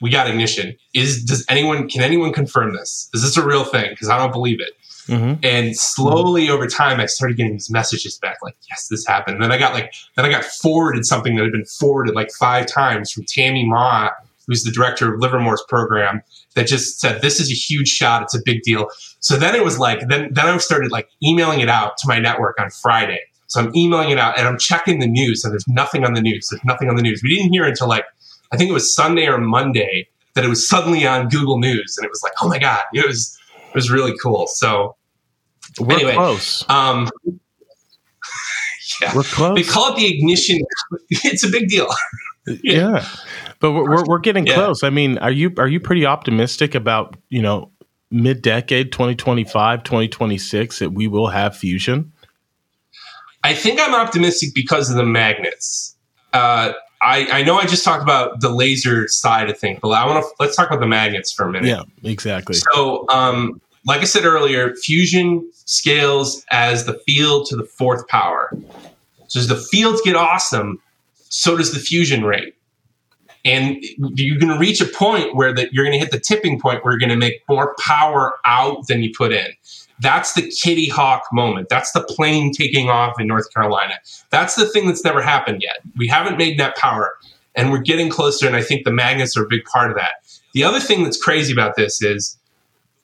[0.00, 0.74] we got ignition.
[0.94, 3.10] Is does anyone can anyone confirm this?
[3.12, 3.90] Is this a real thing?
[3.90, 4.70] Because I don't believe it.
[5.08, 5.40] Mm-hmm.
[5.42, 9.44] And slowly over time, I started getting these messages back, like, "Yes, this happened." And
[9.44, 12.66] then I got like, then I got forwarded something that had been forwarded like five
[12.66, 14.10] times from Tammy Ma,
[14.46, 16.22] who's the director of Livermore's program,
[16.58, 18.22] that just said, "This is a huge shot.
[18.22, 18.88] It's a big deal."
[19.20, 22.18] So then it was like, then then I started like emailing it out to my
[22.18, 23.20] network on Friday.
[23.46, 26.20] So I'm emailing it out and I'm checking the news, and there's nothing on the
[26.20, 26.48] news.
[26.50, 27.22] There's nothing on the news.
[27.22, 28.04] We didn't hear until like
[28.52, 32.04] I think it was Sunday or Monday that it was suddenly on Google News, and
[32.04, 34.46] it was like, oh my god, it was it was really cool.
[34.46, 34.96] So
[35.80, 36.68] we're anyway, close.
[36.68, 37.08] Um,
[39.00, 39.56] yeah, we're close.
[39.56, 40.58] They call it the ignition.
[41.10, 41.88] It's a big deal.
[42.62, 43.06] Yeah.
[43.60, 44.54] but we're, we're, we're getting yeah.
[44.54, 44.82] close.
[44.82, 47.70] I mean, are you are you pretty optimistic about you know
[48.10, 52.12] mid decade 2025 2026 that we will have fusion?
[53.44, 55.96] I think I'm optimistic because of the magnets.
[56.32, 60.04] Uh, I, I know I just talked about the laser side of things, but I
[60.06, 61.68] want to let's talk about the magnets for a minute.
[61.68, 62.56] Yeah, exactly.
[62.56, 68.50] So, um, like I said earlier, fusion scales as the field to the fourth power.
[69.28, 70.80] So as the fields get awesome,
[71.28, 72.54] so does the fusion rate.
[73.44, 76.60] And you're going to reach a point where that you're going to hit the tipping
[76.60, 79.46] point where you're going to make more power out than you put in.
[80.00, 81.68] That's the Kitty Hawk moment.
[81.68, 83.94] That's the plane taking off in North Carolina.
[84.30, 85.78] That's the thing that's never happened yet.
[85.96, 87.14] We haven't made net power,
[87.54, 88.46] and we're getting closer.
[88.46, 90.12] And I think the magnets are a big part of that.
[90.52, 92.38] The other thing that's crazy about this is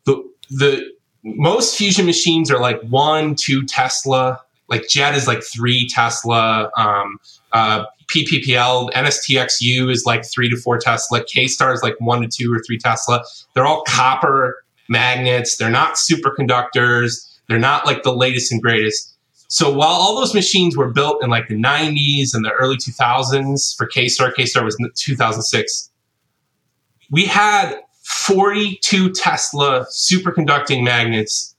[0.04, 0.88] the the
[1.24, 4.40] most fusion machines are like one, two Tesla.
[4.68, 6.70] Like Jet is like three Tesla.
[6.76, 7.18] Um,
[7.52, 11.24] uh, PPPL, NSTXU is like three to four Tesla.
[11.24, 13.22] K Star is like one to two or three Tesla.
[13.54, 15.56] They're all copper magnets.
[15.56, 17.30] They're not superconductors.
[17.48, 19.14] They're not like the latest and greatest.
[19.48, 23.76] So while all those machines were built in like the 90s and the early 2000s
[23.76, 25.90] for K-Star, K-Star was 2006,
[27.10, 31.54] we had 42 Tesla superconducting magnets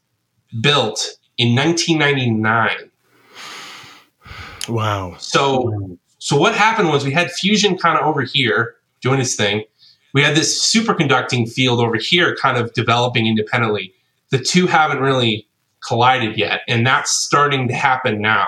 [0.59, 2.91] built in 1999.
[4.67, 5.15] Wow.
[5.19, 9.63] So so what happened was we had fusion kind of over here doing its thing
[10.15, 13.93] we had this superconducting field over here kind of developing independently.
[14.29, 15.45] The two haven't really
[15.85, 18.47] collided yet, and that's starting to happen now.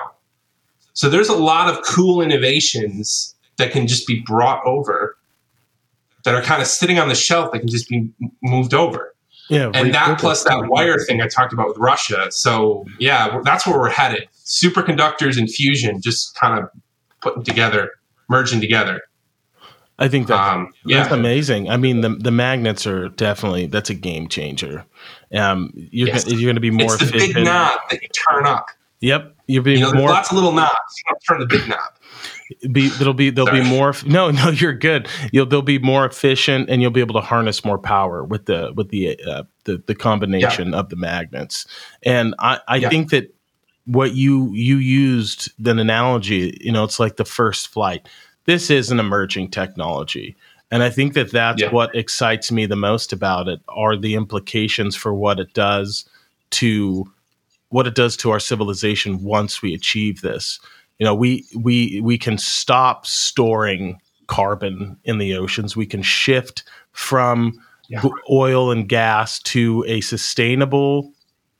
[0.94, 5.18] So there's a lot of cool innovations that can just be brought over
[6.24, 8.08] that are kind of sitting on the shelf that can just be
[8.42, 9.14] moved over.
[9.50, 12.28] Yeah, and that plus that wire thing I talked about with Russia.
[12.30, 14.26] So yeah, that's where we're headed.
[14.46, 16.70] Superconductors and fusion just kind of
[17.20, 17.92] putting together,
[18.28, 19.02] merging together.
[20.00, 20.98] I think that, um, yeah.
[20.98, 21.68] that's amazing.
[21.68, 24.84] I mean, the the magnets are definitely that's a game changer.
[25.34, 26.26] Um, you're yes.
[26.26, 26.94] you're going to be more.
[26.94, 27.34] It's the efficient.
[27.34, 28.68] big knob that you turn up.
[29.00, 30.08] Yep, you'll be you know, more.
[30.10, 30.72] Lots of little knobs.
[31.08, 31.78] You turn the big knob.
[32.72, 33.62] Be it'll be they'll Sorry.
[33.62, 33.92] be more.
[34.06, 35.08] No, no, you're good.
[35.32, 38.72] You'll they'll be more efficient, and you'll be able to harness more power with the
[38.74, 40.78] with the uh, the, the combination yeah.
[40.78, 41.66] of the magnets.
[42.04, 42.88] And I I yeah.
[42.88, 43.34] think that
[43.88, 46.56] what you you used an analogy.
[46.60, 48.08] You know, it's like the first flight
[48.48, 50.34] this is an emerging technology.
[50.70, 51.70] And I think that that's yeah.
[51.70, 56.08] what excites me the most about it are the implications for what it does
[56.52, 57.04] to
[57.68, 60.60] what it does to our civilization once we achieve this.
[60.98, 65.76] You know, we we we can stop storing carbon in the oceans.
[65.76, 67.52] We can shift from
[67.90, 68.02] yeah.
[68.30, 71.12] oil and gas to a sustainable,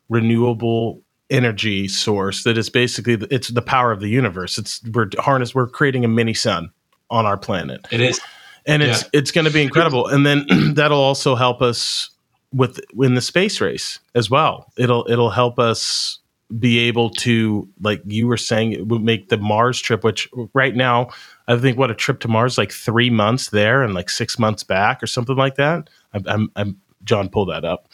[0.09, 4.59] renewable energy source that is basically it's the power of the universe.
[4.59, 6.71] It's we're harness we're creating a mini sun
[7.11, 7.87] on our planet.
[7.91, 8.21] It is.
[8.67, 9.09] And it's yeah.
[9.13, 10.07] it's going to be incredible.
[10.07, 12.11] And then that'll also help us
[12.53, 14.73] with in the space race as well.
[14.77, 16.19] It'll it'll help us
[16.59, 20.75] be able to like you were saying it would make the Mars trip which right
[20.75, 21.11] now
[21.47, 24.65] I think what a trip to Mars like 3 months there and like 6 months
[24.65, 25.91] back or something like that.
[26.15, 27.89] I'm, I'm, I'm John pull that up.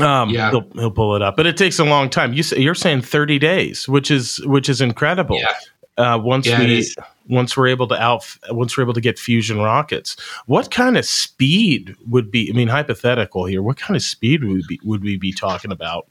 [0.00, 0.50] Um, yeah.
[0.50, 2.34] he'll, he'll pull it up, but it takes a long time.
[2.34, 5.38] You say, you're saying 30 days, which is which is incredible.
[5.38, 5.54] Yeah.
[5.96, 6.86] Uh, once yeah, we
[7.28, 11.04] once we're able to out once we're able to get fusion rockets what kind of
[11.04, 15.02] speed would be i mean hypothetical here what kind of speed would we be, would
[15.02, 16.06] we be talking about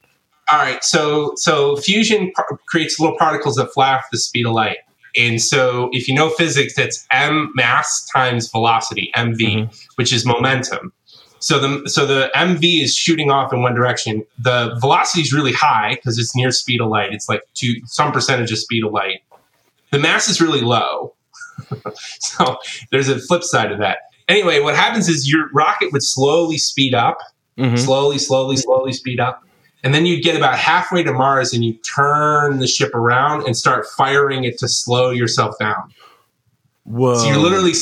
[0.52, 4.52] all right so so fusion par- creates little particles that fly off the speed of
[4.52, 4.78] light
[5.16, 9.76] and so if you know physics that's m mass times velocity mv mm-hmm.
[9.96, 10.92] which is momentum
[11.40, 15.54] so the so the mv is shooting off in one direction the velocity is really
[15.54, 18.92] high because it's near speed of light it's like two some percentage of speed of
[18.92, 19.22] light
[19.92, 21.14] the mass is really low.
[22.20, 22.58] so
[22.92, 23.98] there's a flip side of that.
[24.28, 27.20] Anyway, what happens is your rocket would slowly speed up,
[27.58, 27.78] mm-hmm.
[27.78, 29.44] slowly, slowly, slowly speed up.
[29.84, 33.56] And then you'd get about halfway to Mars and you turn the ship around and
[33.56, 35.94] start firing it to slow yourself down.
[36.84, 37.16] Whoa.
[37.16, 37.74] So you're literally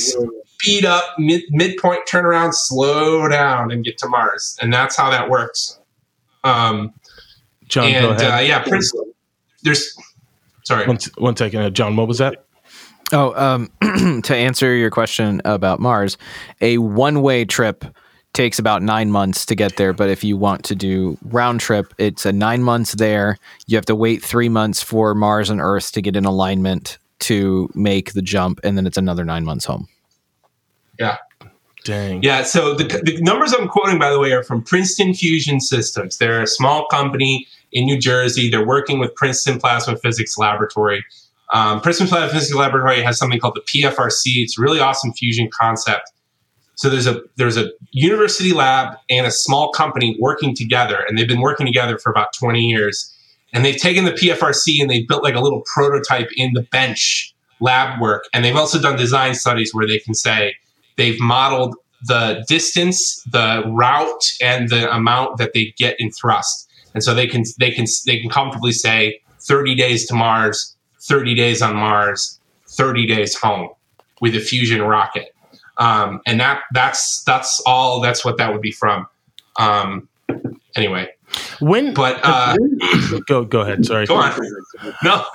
[0.59, 4.57] speed up, mid, midpoint turnaround, slow down, and get to Mars.
[4.61, 5.79] And that's how that works.
[6.43, 6.93] Um,
[7.67, 9.11] John, and uh, yeah, Princeton.
[9.63, 9.97] There's
[10.63, 10.87] sorry.
[10.87, 11.95] One, one second, uh, John.
[11.95, 12.45] What was that?
[13.11, 13.71] Oh, um,
[14.23, 16.17] to answer your question about Mars,
[16.61, 17.85] a one-way trip
[18.33, 19.93] takes about nine months to get there.
[19.93, 23.37] But if you want to do round trip, it's a nine months there.
[23.67, 27.69] You have to wait three months for Mars and Earth to get in alignment to
[27.73, 29.87] make the jump, and then it's another nine months home.
[30.99, 31.17] Yeah.
[31.84, 32.23] Dang.
[32.23, 32.43] Yeah.
[32.43, 36.17] So the, the numbers I'm quoting, by the way, are from Princeton Fusion Systems.
[36.17, 38.49] They're a small company in New Jersey.
[38.49, 41.05] They're working with Princeton Plasma Physics Laboratory.
[41.53, 44.21] Um, Princeton Plasma Physics Laboratory has something called the PFRC.
[44.38, 46.12] It's a really awesome fusion concept.
[46.73, 51.27] So there's a there's a university lab and a small company working together, and they've
[51.27, 53.12] been working together for about 20 years.
[53.53, 57.34] And they've taken the PFRC and they've built like a little prototype in the bench
[57.62, 58.25] lab work.
[58.34, 60.55] And they've also done design studies where they can say
[60.97, 61.75] they've modeled
[62.08, 66.69] the distance, the route, and the amount that they get in thrust.
[66.93, 71.36] And so they can they can they can comfortably say 30 days to Mars, 30
[71.36, 73.69] days on Mars, 30 days home
[74.21, 75.34] with a fusion rocket.
[75.77, 79.08] Um, and that that's that's all that's what that would be from.
[79.58, 80.08] Um,
[80.75, 81.10] anyway,
[81.60, 82.55] when but uh,
[83.27, 83.86] go go ahead.
[83.86, 84.05] Sorry.
[84.05, 84.39] Go on.
[85.03, 85.25] No,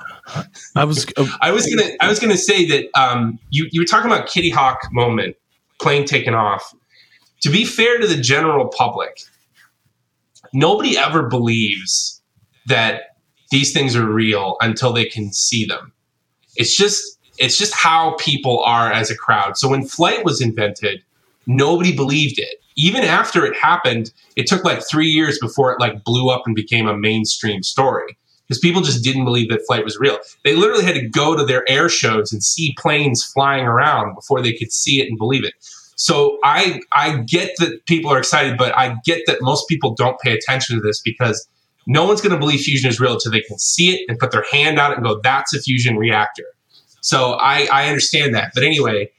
[0.76, 3.86] I was uh, I was gonna I was gonna say that um, you you were
[3.86, 5.36] talking about Kitty Hawk moment,
[5.80, 6.74] plane taking off.
[7.42, 9.20] To be fair to the general public,
[10.52, 12.20] nobody ever believes
[12.66, 13.16] that
[13.50, 15.92] these things are real until they can see them.
[16.56, 19.56] It's just it's just how people are as a crowd.
[19.56, 21.02] So when flight was invented,
[21.46, 22.62] nobody believed it.
[22.76, 26.54] Even after it happened, it took like three years before it like blew up and
[26.54, 28.18] became a mainstream story
[28.50, 30.18] because people just didn't believe that flight was real.
[30.42, 34.42] They literally had to go to their air shows and see planes flying around before
[34.42, 35.54] they could see it and believe it.
[35.94, 40.18] So I I get that people are excited, but I get that most people don't
[40.18, 41.48] pay attention to this because
[41.86, 44.32] no one's going to believe fusion is real until they can see it and put
[44.32, 46.46] their hand on it and go, "That's a fusion reactor."
[47.02, 48.50] So I, I understand that.
[48.52, 49.12] But anyway,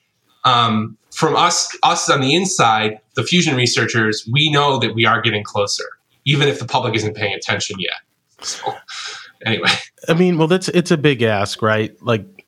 [0.44, 5.22] um, from us us on the inside, the fusion researchers, we know that we are
[5.22, 5.86] getting closer,
[6.26, 7.96] even if the public isn't paying attention yet.
[8.41, 8.76] So
[9.45, 9.69] anyway,
[10.08, 11.95] I mean, well, that's it's a big ask, right?
[12.01, 12.45] Like,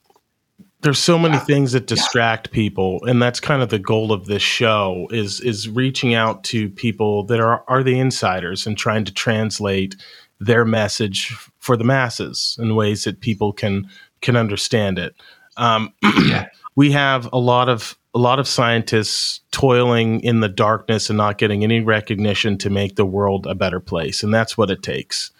[0.81, 1.45] there's so many yeah.
[1.45, 2.55] things that distract yeah.
[2.55, 6.69] people, and that's kind of the goal of this show is is reaching out to
[6.69, 9.95] people that are are the insiders and trying to translate
[10.39, 11.29] their message
[11.59, 13.87] for the masses in ways that people can
[14.21, 15.15] can understand it.
[15.57, 15.93] Um,
[16.25, 16.47] yeah.
[16.75, 21.37] We have a lot of a lot of scientists toiling in the darkness and not
[21.37, 25.31] getting any recognition to make the world a better place, and that's what it takes,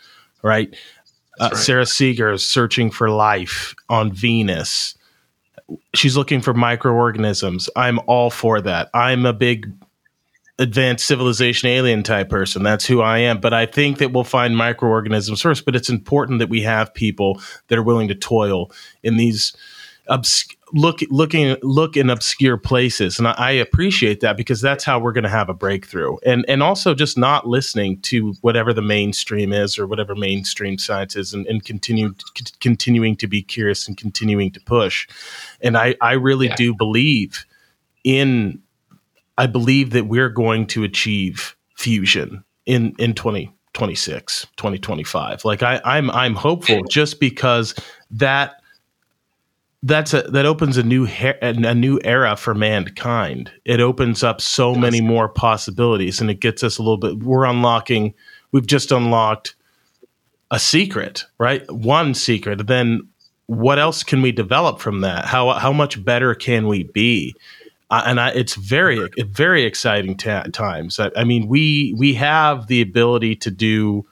[0.42, 0.76] right?
[1.40, 1.58] Uh, right.
[1.58, 4.96] Sara Seager is searching for life on Venus.
[5.96, 7.70] She's looking for microorganisms.
[7.76, 8.90] I'm all for that.
[8.94, 9.72] I'm a big
[10.60, 12.64] advanced civilization alien type person.
[12.64, 13.40] That's who I am.
[13.40, 15.66] But I think that we'll find microorganisms first.
[15.66, 19.54] But it's important that we have people that are willing to toil in these
[20.10, 25.00] obs- look looking look in obscure places, and I, I appreciate that because that's how
[25.00, 26.18] we're going to have a breakthrough.
[26.26, 31.16] And and also just not listening to whatever the mainstream is or whatever mainstream science
[31.16, 35.08] is, and, and continue c- continuing to be curious and continuing to push.
[35.62, 36.56] And I I really yeah.
[36.56, 37.46] do believe
[38.04, 38.62] in
[39.38, 45.46] I believe that we're going to achieve fusion in in 2026, 2025.
[45.46, 47.76] Like I I'm I'm hopeful just because
[48.12, 48.63] that
[49.84, 51.08] that's a that opens a new
[51.42, 53.52] a new era for mankind.
[53.66, 57.46] It opens up so many more possibilities and it gets us a little bit we're
[57.46, 58.14] unlocking
[58.52, 59.56] we've just unlocked
[60.52, 61.70] a secret, right?
[61.72, 62.66] One secret.
[62.68, 63.08] Then
[63.48, 65.26] what else can we develop from that?
[65.26, 67.36] How how much better can we be?
[67.94, 71.00] uh, and I, it's very very exciting t- times.
[71.00, 74.08] I, I, mean, we we have the ability to do.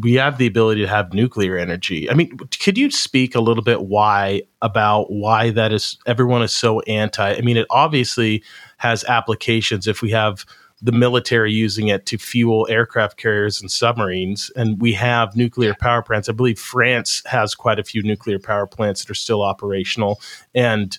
[0.00, 2.10] We have the ability to have nuclear energy.
[2.10, 5.98] I mean, could you speak a little bit why about why that is?
[6.06, 7.34] Everyone is so anti.
[7.34, 8.42] I mean, it obviously
[8.78, 9.86] has applications.
[9.86, 10.44] If we have
[10.84, 14.50] the military using it to fuel aircraft carriers and submarines.
[14.54, 16.28] And we have nuclear power plants.
[16.28, 20.20] I believe France has quite a few nuclear power plants that are still operational
[20.54, 20.96] and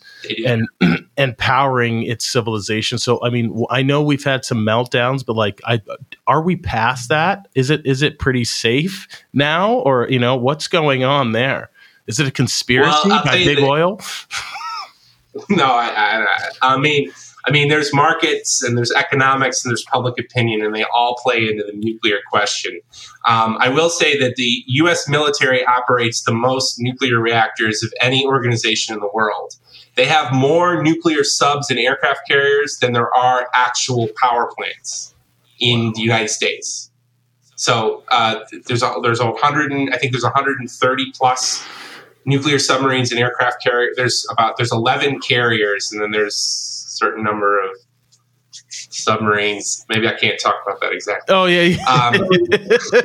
[0.48, 0.68] and
[1.18, 2.98] and powering its civilization.
[2.98, 5.82] So I mean, I know we've had some meltdowns, but like, I
[6.26, 7.48] are we past that?
[7.54, 11.70] Is it is it pretty safe now, or you know, what's going on there?
[12.08, 14.02] Is it a conspiracy well, by big that, oil?
[15.50, 17.12] no, I, I, I mean
[17.48, 21.48] I mean, there's markets and there's economics and there's public opinion, and they all play
[21.48, 22.80] into the nuclear question.
[23.28, 25.08] Um, I will say that the U.S.
[25.08, 29.56] military operates the most nuclear reactors of any organization in the world.
[29.96, 35.14] They have more nuclear subs and aircraft carriers than there are actual power plants
[35.60, 36.92] in the United States.
[37.56, 41.66] So uh, there's a, there's a hundred and I think there's 130 plus
[42.26, 43.92] nuclear submarines and aircraft carrier.
[43.96, 47.70] There's about there's 11 carriers, and then there's certain number of
[48.52, 49.86] submarines.
[49.90, 51.34] Maybe I can't talk about that exactly.
[51.36, 52.16] Oh yeah, um,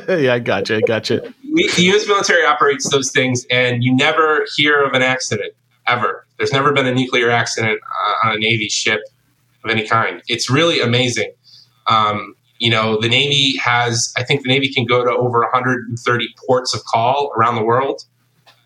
[0.21, 1.33] yeah, I gotcha, I gotcha.
[1.53, 2.07] We, the U.S.
[2.07, 5.53] military operates those things, and you never hear of an accident
[5.87, 6.25] ever.
[6.37, 9.01] There's never been a nuclear accident uh, on a Navy ship
[9.63, 10.21] of any kind.
[10.27, 11.33] It's really amazing.
[11.87, 16.27] Um, you know, the Navy has, I think the Navy can go to over 130
[16.45, 18.05] ports of call around the world.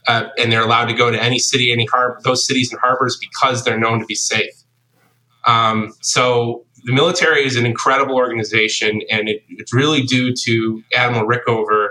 [0.08, 3.18] Uh, and they're allowed to go to any city, any harbor, those cities and harbors
[3.18, 4.54] because they're known to be safe.
[5.46, 11.28] Um, so the military is an incredible organization, and it, it's really due to Admiral
[11.28, 11.90] Rickover,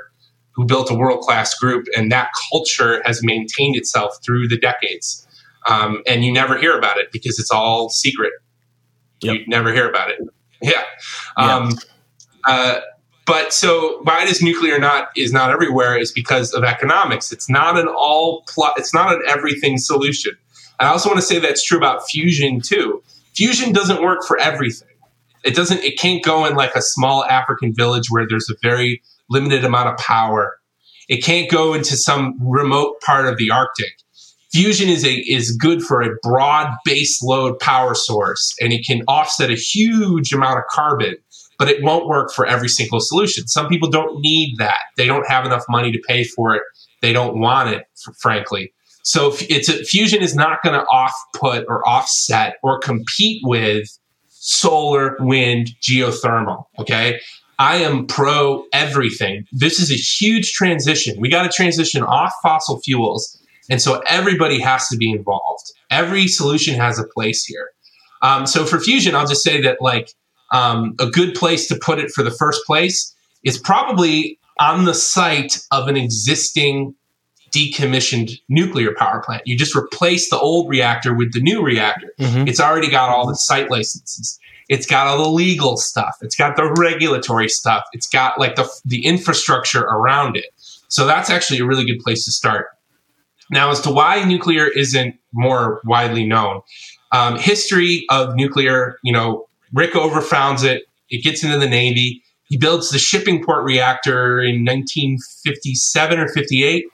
[0.52, 5.26] who built a world class group, and that culture has maintained itself through the decades.
[5.68, 8.32] Um, and you never hear about it because it's all secret.
[9.20, 9.34] Yep.
[9.34, 10.18] You never hear about it.
[10.62, 10.82] Yeah.
[11.36, 12.54] Um, yeah.
[12.54, 12.80] Uh,
[13.26, 17.32] but so why does nuclear not is not everywhere is because of economics.
[17.32, 18.74] It's not an all plot.
[18.78, 20.32] It's not an everything solution.
[20.80, 23.02] I also want to say that's true about fusion too.
[23.36, 24.88] Fusion doesn't work for everything.
[25.44, 25.82] It doesn't.
[25.82, 29.88] It can't go in like a small African village where there's a very limited amount
[29.88, 30.56] of power.
[31.08, 33.92] It can't go into some remote part of the Arctic.
[34.52, 39.02] Fusion is a is good for a broad base load power source, and it can
[39.08, 41.16] offset a huge amount of carbon
[41.58, 43.46] but it won't work for every single solution.
[43.46, 44.80] Some people don't need that.
[44.96, 46.62] They don't have enough money to pay for it.
[47.00, 47.84] They don't want it,
[48.18, 48.72] frankly.
[49.04, 53.86] So it's a, fusion is not going to off put or offset or compete with
[54.28, 56.64] solar, wind, geothermal.
[56.78, 57.20] Okay.
[57.58, 59.46] I am pro everything.
[59.52, 61.20] This is a huge transition.
[61.20, 63.40] We got to transition off fossil fuels.
[63.70, 65.72] And so everybody has to be involved.
[65.90, 67.70] Every solution has a place here.
[68.22, 70.10] Um, so for fusion, I'll just say that like
[70.50, 74.94] um, a good place to put it for the first place is probably on the
[74.94, 76.94] site of an existing
[77.54, 79.42] decommissioned nuclear power plant.
[79.46, 82.12] You just replace the old reactor with the new reactor.
[82.18, 82.48] Mm-hmm.
[82.48, 84.38] It's already got all the site licenses.
[84.68, 86.16] It's got all the legal stuff.
[86.22, 87.84] It's got the regulatory stuff.
[87.92, 90.46] It's got like the the infrastructure around it.
[90.88, 92.68] So that's actually a really good place to start.
[93.50, 96.62] Now, as to why nuclear isn't more widely known,
[97.12, 100.84] um, history of nuclear, you know, Rickover founds it.
[101.10, 102.22] It gets into the Navy.
[102.44, 106.86] He builds the shippingport reactor in 1957 or 58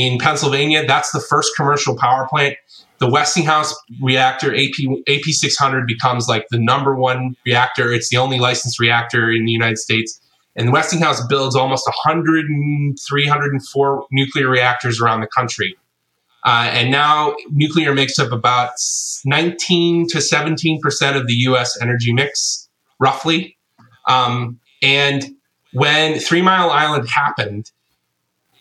[0.00, 0.84] in Pennsylvania.
[0.86, 2.56] That's the first commercial power plant.
[2.98, 4.74] The Westinghouse reactor, AP,
[5.08, 7.92] AP600, becomes like the number one reactor.
[7.92, 10.20] It's the only licensed reactor in the United States.
[10.56, 12.46] And Westinghouse builds almost 100
[13.08, 15.76] 304 nuclear reactors around the country.
[16.44, 18.70] Uh, and now nuclear makes up about
[19.24, 21.78] 19 to 17 percent of the U.S.
[21.80, 23.58] energy mix, roughly.
[24.08, 25.24] Um, and
[25.72, 27.70] when Three Mile Island happened,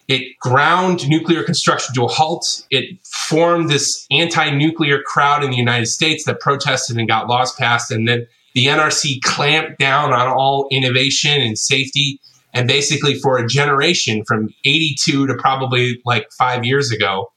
[0.10, 2.66] it ground nuclear construction to a halt.
[2.72, 7.92] It formed this anti-nuclear crowd in the United States that protested and got laws passed,
[7.92, 12.20] and then the NRC clamped down on all innovation and safety.
[12.56, 17.32] And basically, for a generation from 82 to probably like five years ago,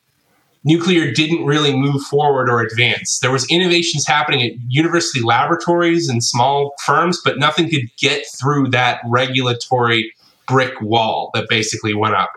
[0.65, 3.19] nuclear didn't really move forward or advance.
[3.21, 8.69] There was innovations happening at university laboratories and small firms, but nothing could get through
[8.71, 10.11] that regulatory
[10.49, 12.31] brick wall that basically went up.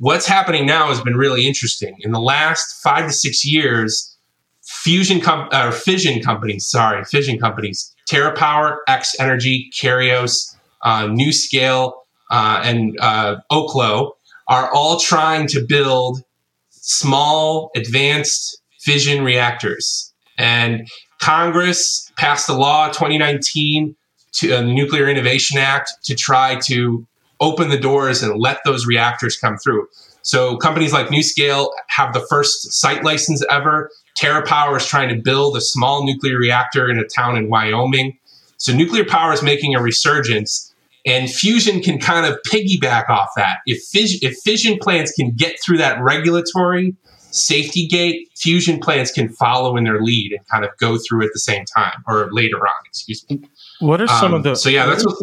[0.00, 1.96] What's happening now has been really interesting.
[2.00, 4.16] In the last five to six years,
[4.62, 12.60] fusion com- uh, fission companies, sorry, fission companies, TerraPower, X Energy, Kairos, uh, Scale, uh,
[12.62, 14.12] and uh, Oklo
[14.46, 16.22] are all trying to build
[16.70, 20.12] small, advanced fission reactors.
[20.38, 20.88] And
[21.20, 23.96] Congress passed a law 2019
[24.34, 27.04] to uh, the Nuclear Innovation Act to try to
[27.40, 29.86] open the doors and let those reactors come through.
[30.22, 33.90] So companies like NuScale have the first site license ever.
[34.18, 38.18] TerraPower is trying to build a small nuclear reactor in a town in Wyoming.
[38.56, 40.74] So nuclear power is making a resurgence.
[41.06, 43.58] And fusion can kind of piggyback off that.
[43.66, 46.94] If, fis- if fission plants can get through that regulatory
[47.30, 51.30] safety gate, fusion plants can follow in their lead and kind of go through at
[51.32, 52.74] the same time or later on.
[52.86, 53.40] Excuse me.
[53.80, 54.56] What are some um, of the?
[54.56, 55.16] So yeah, that's what.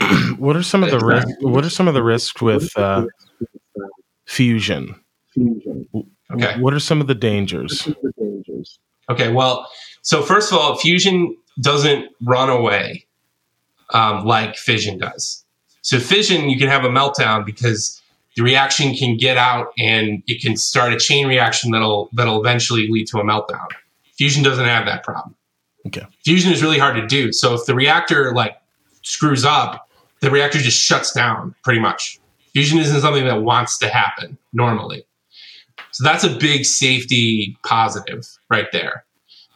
[0.38, 1.32] what are some of the risks?
[1.40, 3.06] What are some of the risks with uh,
[4.26, 4.94] fusion?
[6.32, 6.60] Okay.
[6.60, 7.88] What are some of the dangers?
[9.10, 9.32] Okay.
[9.32, 9.70] Well,
[10.02, 13.06] so first of all, fusion doesn't run away
[13.92, 15.44] um, like fission does.
[15.82, 18.00] So fission, you can have a meltdown because
[18.36, 22.86] the reaction can get out and it can start a chain reaction that'll that'll eventually
[22.88, 23.66] lead to a meltdown.
[24.16, 25.34] Fusion doesn't have that problem.
[25.86, 26.06] Okay.
[26.24, 27.32] Fusion is really hard to do.
[27.32, 28.56] So if the reactor like
[29.02, 29.88] screws up,
[30.20, 32.18] the reactor just shuts down pretty much.
[32.52, 35.04] Fusion isn't something that wants to happen normally.
[35.92, 39.04] So that's a big safety positive right there.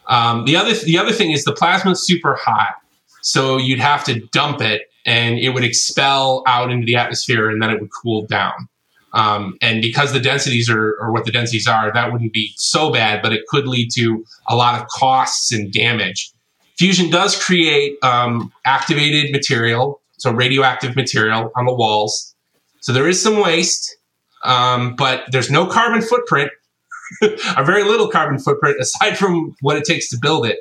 [0.08, 2.76] Um, the other the other thing is the plasma is super hot,
[3.22, 7.62] so you'd have to dump it, and it would expel out into the atmosphere, and
[7.62, 8.68] then it would cool down.
[9.14, 12.92] Um, and because the densities are, or what the densities are, that wouldn't be so
[12.92, 16.32] bad, but it could lead to a lot of costs and damage.
[16.76, 22.34] Fusion does create um, activated material, so radioactive material on the walls.
[22.80, 23.94] So there is some waste,
[24.42, 26.50] um, but there's no carbon footprint,
[27.22, 30.60] a very little carbon footprint aside from what it takes to build it.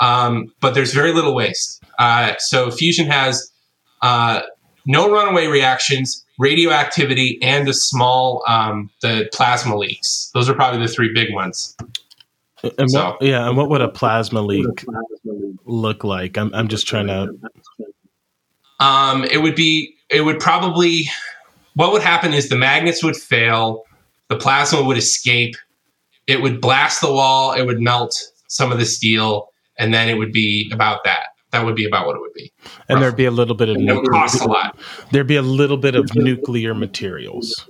[0.00, 1.82] Um, but there's very little waste.
[2.00, 3.48] Uh, so Fusion has
[4.02, 4.42] uh,
[4.86, 10.30] no runaway reactions, radioactivity, and a small um, the plasma leaks.
[10.34, 11.76] Those are probably the three big ones.
[12.78, 14.84] And so, what, yeah, and what would a plasma leak
[15.64, 16.36] look like?
[16.36, 17.32] I'm, I'm just trying to.
[18.80, 19.94] Um, it would be.
[20.10, 21.08] It would probably.
[21.74, 23.84] What would happen is the magnets would fail,
[24.28, 25.54] the plasma would escape,
[26.26, 28.18] it would blast the wall, it would melt
[28.48, 32.06] some of the steel, and then it would be about that that would be about
[32.06, 32.52] what it would be.
[32.88, 34.78] And there'd be a little bit of it would cost a lot.
[35.12, 37.68] There'd be a little bit of nuclear materials.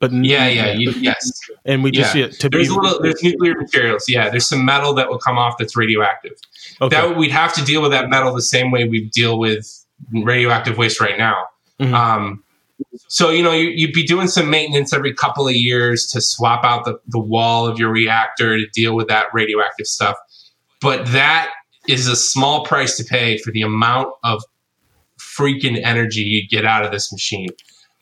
[0.00, 1.30] But yeah, yeah, you, yes.
[1.64, 2.28] And we just yeah.
[2.28, 4.06] to there's be a little there's nuclear materials.
[4.08, 6.32] Yeah, there's some metal that will come off that's radioactive.
[6.80, 6.96] Okay.
[6.96, 10.78] That we'd have to deal with that metal the same way we deal with radioactive
[10.78, 11.44] waste right now.
[11.80, 11.94] Mm-hmm.
[11.94, 12.44] Um,
[13.08, 16.64] so you know you, would be doing some maintenance every couple of years to swap
[16.64, 20.16] out the, the wall of your reactor to deal with that radioactive stuff
[20.80, 21.50] but that
[21.88, 24.42] is a small price to pay for the amount of
[25.18, 27.48] freaking energy you get out of this machine.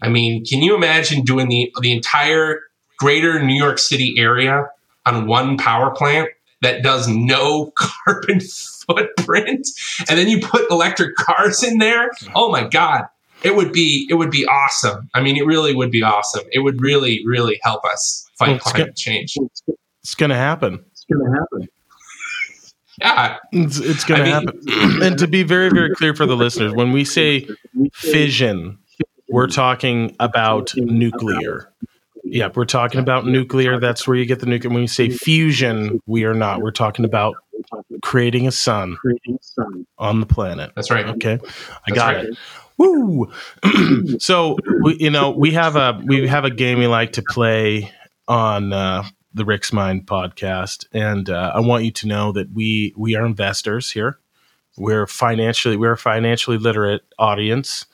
[0.03, 2.61] I mean, can you imagine doing the the entire
[2.99, 4.67] greater New York City area
[5.07, 6.29] on one power plant
[6.63, 7.73] that does no
[8.05, 9.67] carbon footprint
[10.09, 12.11] and then you put electric cars in there?
[12.35, 13.05] Oh my god.
[13.43, 15.09] It would be it would be awesome.
[15.15, 16.45] I mean, it really would be awesome.
[16.53, 19.37] It would really really help us fight well, climate gonna, change.
[20.03, 20.85] It's going to happen.
[20.93, 21.69] It's going to happen.
[23.01, 24.61] Yeah, it's, it's going to happen.
[25.03, 27.49] and to be very, very clear for the listeners, when we say
[27.93, 28.79] fission,
[29.29, 31.73] we're talking about nuclear.
[32.29, 33.79] Yeah, we're talking about nuclear.
[33.79, 34.71] That's where you get the nuclear.
[34.71, 36.61] When we say fusion, we are not.
[36.61, 37.37] We're talking about
[38.03, 38.97] creating a sun
[39.99, 40.73] on the planet.
[40.75, 41.07] That's right.
[41.07, 41.39] Okay,
[41.87, 42.27] I got right.
[42.27, 42.39] it.
[42.79, 43.33] Woo!
[44.19, 47.93] so we, you know, we have a we have a game we like to play
[48.29, 52.93] on uh, the Rick's Mind podcast, and uh, I want you to know that we
[52.97, 54.19] we are investors here.
[54.77, 57.87] We're financially we're a financially literate audience,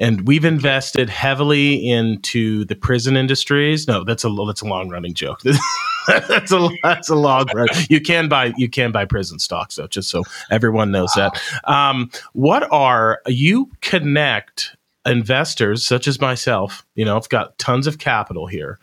[0.00, 3.86] and we've invested heavily into the prison industries.
[3.86, 5.40] No, that's a that's a long running joke.
[6.08, 7.68] that's a that's a long run.
[7.88, 11.30] You can buy you can buy prison stocks though, just so everyone knows wow.
[11.30, 11.70] that.
[11.70, 14.74] Um, what are you connect
[15.06, 16.84] investors such as myself?
[16.96, 18.80] You know, I've got tons of capital here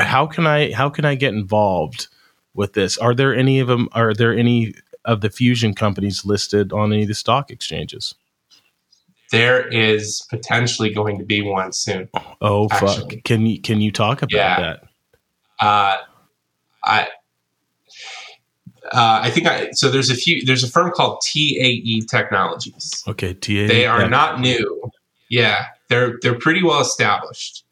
[0.00, 2.08] how can I how can I get involved
[2.54, 2.98] with this?
[2.98, 3.88] Are there any of them?
[3.92, 8.14] Are there any of the fusion companies listed on any of the stock exchanges?
[9.32, 12.08] There is potentially going to be one soon.
[12.40, 13.12] Oh fuck!
[13.24, 14.60] Can you can you talk about yeah.
[14.60, 14.82] that?
[15.58, 15.96] Uh,
[16.84, 17.08] I
[18.92, 23.02] uh, I think I so there's a few there's a firm called TAE Technologies.
[23.08, 23.66] Okay, TAE.
[23.66, 24.90] They are not new.
[25.28, 27.64] Yeah, they're they're pretty well established.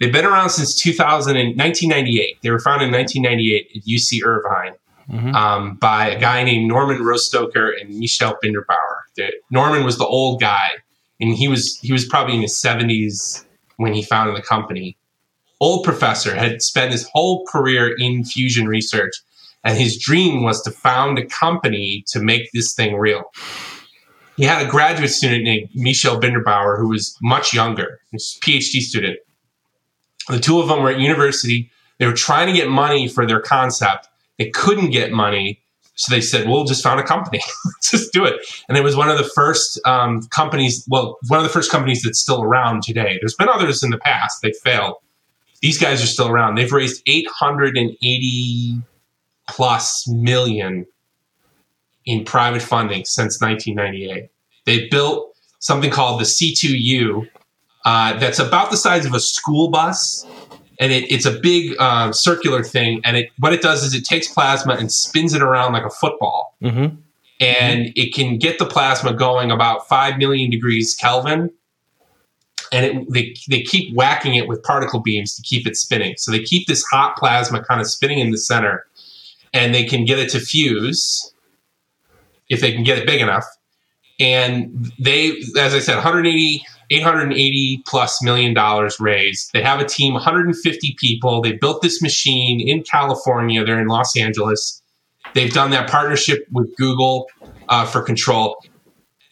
[0.00, 2.38] They've been around since 2000 and 1998.
[2.42, 4.72] They were founded in 1998 at UC Irvine
[5.10, 5.34] mm-hmm.
[5.34, 8.99] um, by a guy named Norman Rostoker and Michel Binderbauer.
[9.20, 10.70] The, Norman was the old guy,
[11.20, 13.44] and he was he was probably in his 70s
[13.76, 14.96] when he founded the company.
[15.60, 19.14] Old professor had spent his whole career in fusion research,
[19.62, 23.24] and his dream was to found a company to make this thing real.
[24.36, 29.18] He had a graduate student named Michel Binderbauer who was much younger, a PhD student
[30.30, 31.70] the two of them were at university.
[31.98, 34.08] They were trying to get money for their concept.
[34.38, 35.59] They couldn't get money.
[36.00, 37.40] So they said, we'll just found a company.
[37.82, 38.40] Just do it.
[38.70, 42.02] And it was one of the first um, companies, well, one of the first companies
[42.02, 43.18] that's still around today.
[43.20, 44.38] There's been others in the past.
[44.42, 44.94] They failed.
[45.60, 46.54] These guys are still around.
[46.54, 48.82] They've raised 880
[49.50, 50.86] plus million
[52.06, 54.30] in private funding since 1998.
[54.64, 57.28] They built something called the C-2U,
[57.84, 60.26] uh, that's about the size of a school bus.
[60.80, 63.02] And it, it's a big uh, circular thing.
[63.04, 65.90] And it, what it does is it takes plasma and spins it around like a
[65.90, 66.56] football.
[66.62, 66.96] Mm-hmm.
[67.38, 71.50] And it can get the plasma going about 5 million degrees Kelvin.
[72.72, 76.14] and it, they they keep whacking it with particle beams to keep it spinning.
[76.16, 78.86] So they keep this hot plasma kind of spinning in the center,
[79.52, 81.32] and they can get it to fuse
[82.48, 83.44] if they can get it big enough.
[84.18, 89.52] And they, as I said, 180, 880 plus million dollars raised.
[89.52, 91.40] They have a team, 150 people.
[91.40, 93.64] They built this machine in California.
[93.64, 94.82] They're in Los Angeles.
[95.34, 97.28] They've done that partnership with Google
[97.68, 98.56] uh, for control.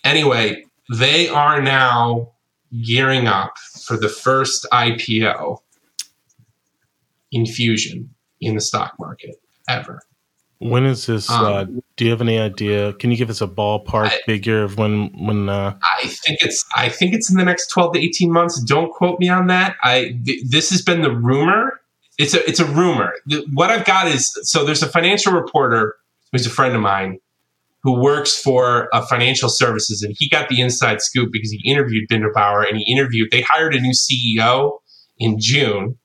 [0.05, 2.33] Anyway, they are now
[2.85, 3.55] gearing up
[3.87, 5.59] for the first IPO
[7.33, 9.37] infusion in the stock market
[9.69, 10.01] ever.
[10.61, 11.31] When is this?
[11.31, 11.65] Um, uh,
[11.97, 12.93] do you have any idea?
[12.95, 15.11] Can you give us a ballpark I, figure of when?
[15.25, 18.61] When uh, I think it's I think it's in the next twelve to eighteen months.
[18.65, 19.77] Don't quote me on that.
[19.85, 21.81] I th- this has been the rumor.
[22.19, 23.13] It's a it's a rumor.
[23.27, 25.95] The, what I've got is so there's a financial reporter
[26.33, 27.21] who's a friend of mine
[27.85, 32.09] who works for a financial services, and he got the inside scoop because he interviewed
[32.11, 33.31] Binderbauer and he interviewed.
[33.31, 34.79] They hired a new CEO
[35.19, 35.97] in June,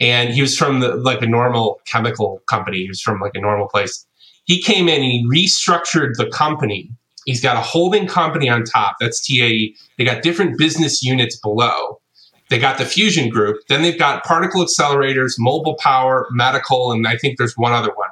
[0.00, 2.78] and he was from the, like a normal chemical company.
[2.78, 4.06] He was from like a normal place.
[4.44, 6.90] He came in and he restructured the company.
[7.26, 8.96] He's got a holding company on top.
[8.98, 9.74] That's TAE.
[9.98, 12.00] They got different business units below.
[12.48, 13.58] They got the fusion group.
[13.68, 18.08] Then they've got particle accelerators, mobile power, medical, and I think there's one other one.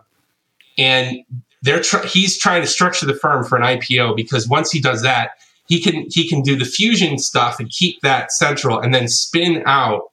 [0.76, 1.24] And
[1.62, 5.02] they're tr- he's trying to structure the firm for an IPO because once he does
[5.02, 5.30] that,
[5.66, 9.62] he can he can do the fusion stuff and keep that central, and then spin
[9.66, 10.12] out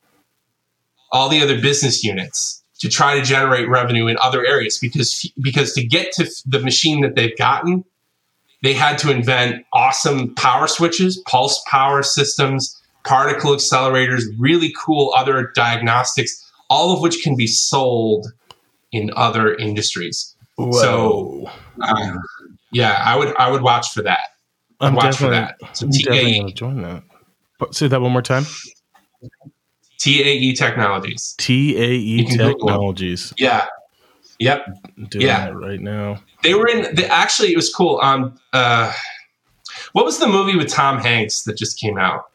[1.16, 5.72] all the other business units to try to generate revenue in other areas because because
[5.72, 7.86] to get to the machine that they've gotten
[8.64, 15.54] they had to invent awesome power switches pulse power systems particle accelerators really cool other
[15.56, 18.28] diagnostics all of which can be sold
[18.92, 20.36] in other industries.
[20.56, 20.72] Whoa.
[20.72, 21.50] so
[21.82, 22.18] uh,
[22.72, 24.28] yeah i would i would watch for that.
[24.82, 25.56] I'd I'm watch for that.
[25.72, 27.04] So join that.
[27.72, 28.46] Say that one more time
[30.00, 31.36] TAE Technologies.
[31.38, 33.34] TAE Technologies.
[33.38, 33.68] Yeah.
[34.40, 34.66] Yep.
[35.10, 35.50] Doing yeah.
[35.50, 36.22] right now.
[36.44, 36.94] They were in.
[36.96, 38.00] The, actually, it was cool.
[38.02, 38.38] Um.
[38.54, 38.92] Uh,
[39.94, 42.26] what was the movie with Tom Hanks that just came out?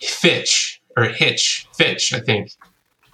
[0.00, 1.66] Fitch or Hitch?
[1.74, 2.52] Fitch, I think.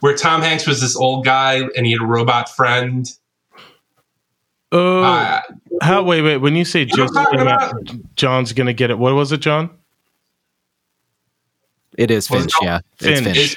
[0.01, 3.07] Where Tom Hanks was this old guy and he had a robot friend.
[4.71, 5.41] Oh, uh,
[5.81, 6.03] how?
[6.03, 6.39] Wait, wait.
[6.39, 7.15] When you say just
[8.17, 9.71] John's gonna get it, what was it, John?
[11.99, 12.81] It is Finch, yeah.
[12.97, 13.25] Finch.
[13.25, 13.57] Finch.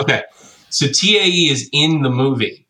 [0.00, 0.22] Okay.
[0.70, 2.66] So TAE is in the movie.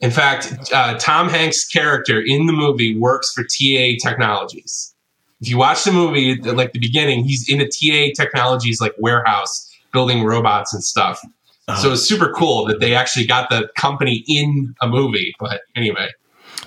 [0.00, 4.94] In fact, uh, Tom Hanks' character in the movie works for TAE Technologies.
[5.40, 9.70] If you watch the movie, like the beginning, he's in a TAE Technologies like warehouse
[9.92, 11.20] building robots and stuff.
[11.68, 11.82] Uh-huh.
[11.82, 15.34] So it's super cool that they actually got the company in a movie.
[15.38, 16.08] But anyway,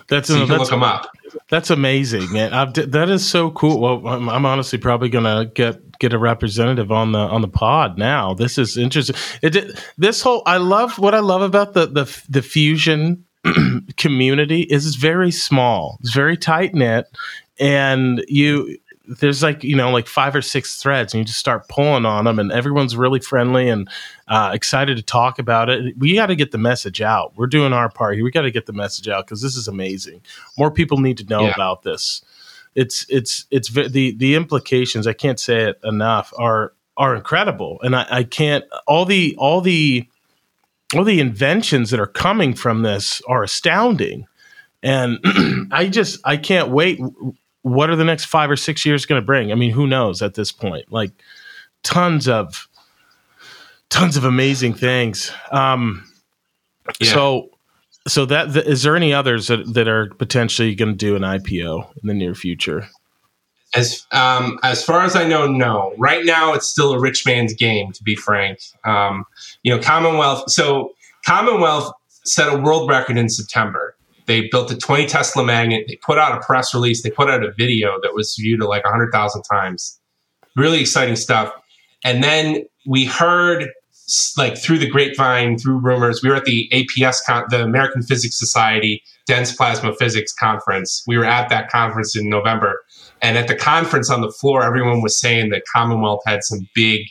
[0.10, 1.10] that's so you can look them up.
[1.49, 2.34] That's amazing,
[2.91, 3.80] that is so cool.
[3.80, 7.97] Well, I'm, I'm honestly probably gonna get get a representative on the on the pod
[7.97, 8.34] now.
[8.34, 9.16] This is interesting.
[9.41, 13.26] It this whole I love what I love about the the the fusion
[13.97, 15.97] community is it's very small.
[16.01, 17.05] It's very tight knit,
[17.60, 18.78] and you
[19.20, 22.26] there's like you know like five or six threads and you just start pulling on
[22.26, 23.89] them and everyone's really friendly and
[24.28, 27.74] uh, excited to talk about it we got to get the message out we're doing
[27.74, 30.22] our part here we got to get the message out because this is amazing
[30.57, 31.53] more people need to know yeah.
[31.53, 32.22] about this
[32.76, 35.07] it's it's it's the the implications.
[35.07, 36.34] I can't say it enough.
[36.38, 40.07] Are are incredible, and I, I can't all the all the
[40.95, 44.28] all the inventions that are coming from this are astounding,
[44.84, 45.20] and
[45.72, 46.99] I just I can't wait.
[47.62, 49.51] What are the next five or six years going to bring?
[49.51, 50.91] I mean, who knows at this point?
[50.91, 51.12] Like
[51.84, 52.68] tons of
[53.89, 55.32] tons of amazing things.
[55.51, 56.10] Um,
[56.99, 57.14] yeah.
[57.14, 57.49] So
[58.07, 61.89] so that is there any others that, that are potentially going to do an IPO
[62.01, 62.88] in the near future?
[63.76, 65.93] As um, as far as I know, no.
[65.97, 67.91] Right now, it's still a rich man's game.
[67.91, 69.26] To be frank, um,
[69.62, 70.49] you know, Commonwealth.
[70.49, 70.93] So
[71.26, 71.93] Commonwealth
[72.24, 73.95] set a world record in September.
[74.30, 75.86] They built a 20 Tesla magnet.
[75.88, 77.01] They put out a press release.
[77.01, 79.99] They put out a video that was viewed like 100,000 times.
[80.55, 81.51] Really exciting stuff.
[82.05, 83.69] And then we heard
[84.38, 86.21] like through the grapevine, through rumors.
[86.21, 91.03] We were at the APS, con- the American Physics Society Dense Plasma Physics Conference.
[91.07, 92.84] We were at that conference in November.
[93.23, 97.01] And at the conference on the floor, everyone was saying that Commonwealth had some big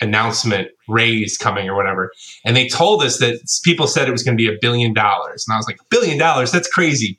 [0.00, 2.12] announcement raise coming or whatever.
[2.44, 5.44] And they told us that people said it was going to be a billion dollars.
[5.46, 6.52] And I was like, billion dollars?
[6.52, 7.18] That's crazy.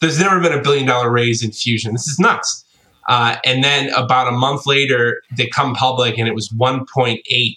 [0.00, 1.92] There's never been a billion dollar raise in fusion.
[1.92, 2.64] This is nuts.
[3.08, 7.54] Uh, and then about a month later, they come public and it was 1.8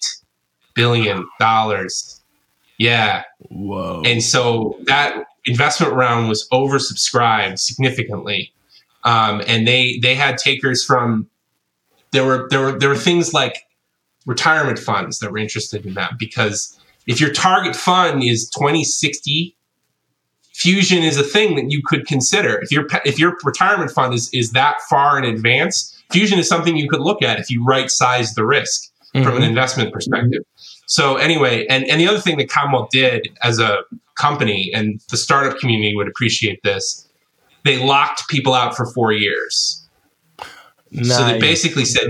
[0.73, 2.21] billion dollars.
[2.77, 3.23] Yeah.
[3.49, 4.01] Whoa.
[4.05, 8.51] And so that investment round was oversubscribed significantly.
[9.03, 11.29] Um, and they they had takers from
[12.11, 13.64] there were there were there were things like
[14.25, 19.55] retirement funds that were interested in that because if your target fund is 2060
[20.53, 24.29] fusion is a thing that you could consider if your if your retirement fund is
[24.33, 27.91] is that far in advance fusion is something you could look at if you right
[27.91, 29.23] size the risk mm-hmm.
[29.23, 29.49] from an mm-hmm.
[29.49, 30.41] investment perspective
[30.85, 33.79] so anyway and and the other thing that commonwealth did as a
[34.17, 37.07] company and the startup community would appreciate this
[37.65, 39.85] they locked people out for four years
[40.91, 41.15] nice.
[41.15, 42.07] so they basically said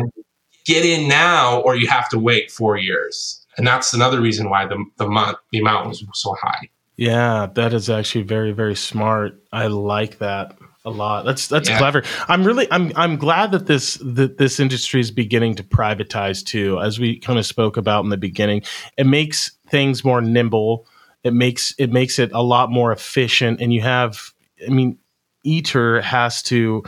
[0.65, 4.65] get in now or you have to wait four years and that's another reason why
[4.65, 9.41] the the, month, the amount was so high yeah, that is actually very very smart.
[9.51, 11.25] I like that a lot.
[11.25, 11.77] That's that's yeah.
[11.77, 12.03] clever.
[12.27, 16.79] I'm really I'm I'm glad that this that this industry is beginning to privatize too.
[16.79, 18.61] As we kind of spoke about in the beginning,
[18.97, 20.87] it makes things more nimble.
[21.23, 24.31] It makes it makes it a lot more efficient, and you have.
[24.65, 24.97] I mean,
[25.45, 26.83] ITER has to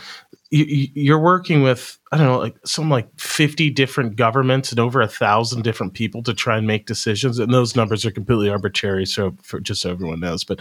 [0.50, 5.02] you, are working with I don't know like some like 50 different governments and over
[5.02, 9.06] a thousand different people to try and make decisions and those numbers are completely arbitrary
[9.06, 10.60] so for just so everyone knows but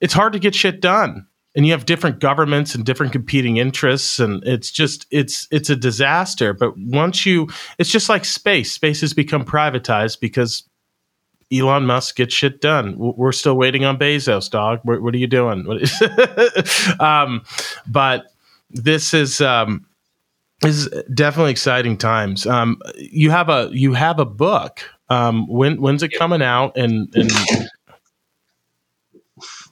[0.00, 4.20] it's hard to get shit done and you have different governments and different competing interests
[4.20, 7.48] and it's just it's it's a disaster but once you
[7.78, 10.64] it's just like space space has become privatized because
[11.52, 12.94] Elon Musk gets shit done.
[12.96, 14.80] We're still waiting on Bezos, dog.
[14.82, 15.66] What, what are you doing?
[17.00, 17.42] um,
[17.86, 18.33] but
[18.74, 19.86] this is um,
[20.64, 22.46] is definitely exciting times.
[22.46, 24.80] Um, you have a you have a book.
[25.08, 26.76] Um, when when's it coming out?
[26.76, 27.30] And, and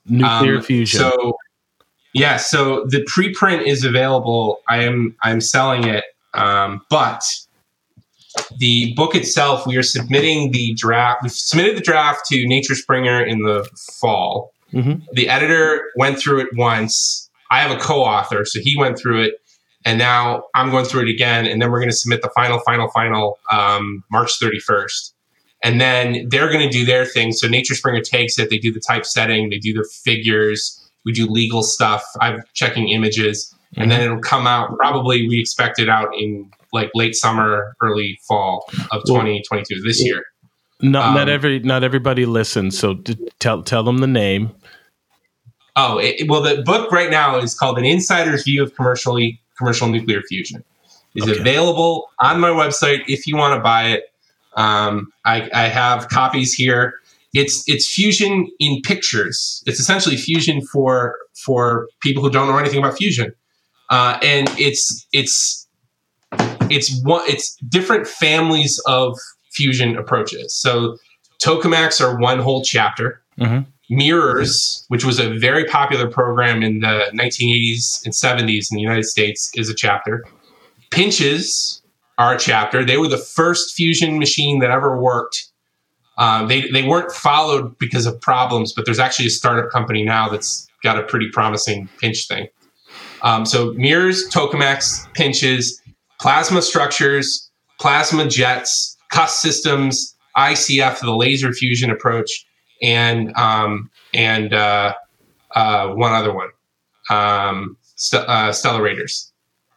[0.07, 1.00] nuclear um, fusion.
[1.00, 1.36] So
[2.14, 4.61] yeah, so the preprint is available.
[4.68, 7.24] I am I'm selling it, um, but
[8.59, 11.22] the book itself, we are submitting the draft.
[11.22, 13.68] We've submitted the draft to Nature Springer in the
[14.00, 14.53] fall.
[14.72, 15.05] Mm-hmm.
[15.12, 17.22] The editor went through it once
[17.53, 19.34] I have a co-author, so he went through it,
[19.84, 22.59] and now I'm going through it again, and then we're going to submit the final,
[22.61, 25.12] final, final um, March 31st,
[25.62, 27.32] and then they're going to do their thing.
[27.32, 31.26] So Nature Springer takes it, they do the typesetting, they do the figures, we do
[31.26, 32.03] legal stuff.
[32.22, 33.82] I'm checking images, mm-hmm.
[33.82, 34.74] and then it'll come out.
[34.78, 40.24] Probably we expect it out in like late summer, early fall of 2022 this year.
[40.80, 42.94] Not, um, not every not everybody listens, so
[43.38, 44.53] tell tell them the name.
[45.77, 49.89] Oh, it, well, the book right now is called An Insider's View of Commercially Commercial
[49.89, 50.64] Nuclear Fusion.
[51.14, 51.39] Is okay.
[51.39, 54.05] available on my website if you want to buy it.
[54.55, 56.95] Um, I, I have copies here.
[57.35, 59.62] It's it's fusion in pictures.
[59.66, 63.35] It's essentially fusion for for people who don't know anything about fusion,
[63.91, 65.66] uh, and it's it's
[66.70, 69.18] it's one it's different families of
[69.51, 70.55] fusion approaches.
[70.55, 70.97] So
[71.43, 73.23] tokamaks are one whole chapter.
[73.39, 73.68] Mm-hmm.
[73.93, 79.05] Mirrors, which was a very popular program in the 1980s and 70s in the United
[79.05, 80.24] States, is a chapter.
[80.90, 81.82] Pinches
[82.16, 82.86] are a chapter.
[82.86, 85.45] They were the first fusion machine that ever worked.
[86.16, 90.30] Um, they, they weren't followed because of problems, but there's actually a startup company now
[90.30, 92.49] that's got a pretty promising pinch thing.
[93.20, 95.82] Um, so mirrors, tokamaks, pinches,
[96.18, 102.47] plasma structures, plasma jets, cusp systems, ICF, the laser fusion approach,
[102.83, 104.95] and um, and uh,
[105.55, 106.49] uh, one other one,
[107.11, 108.53] um, st- uh,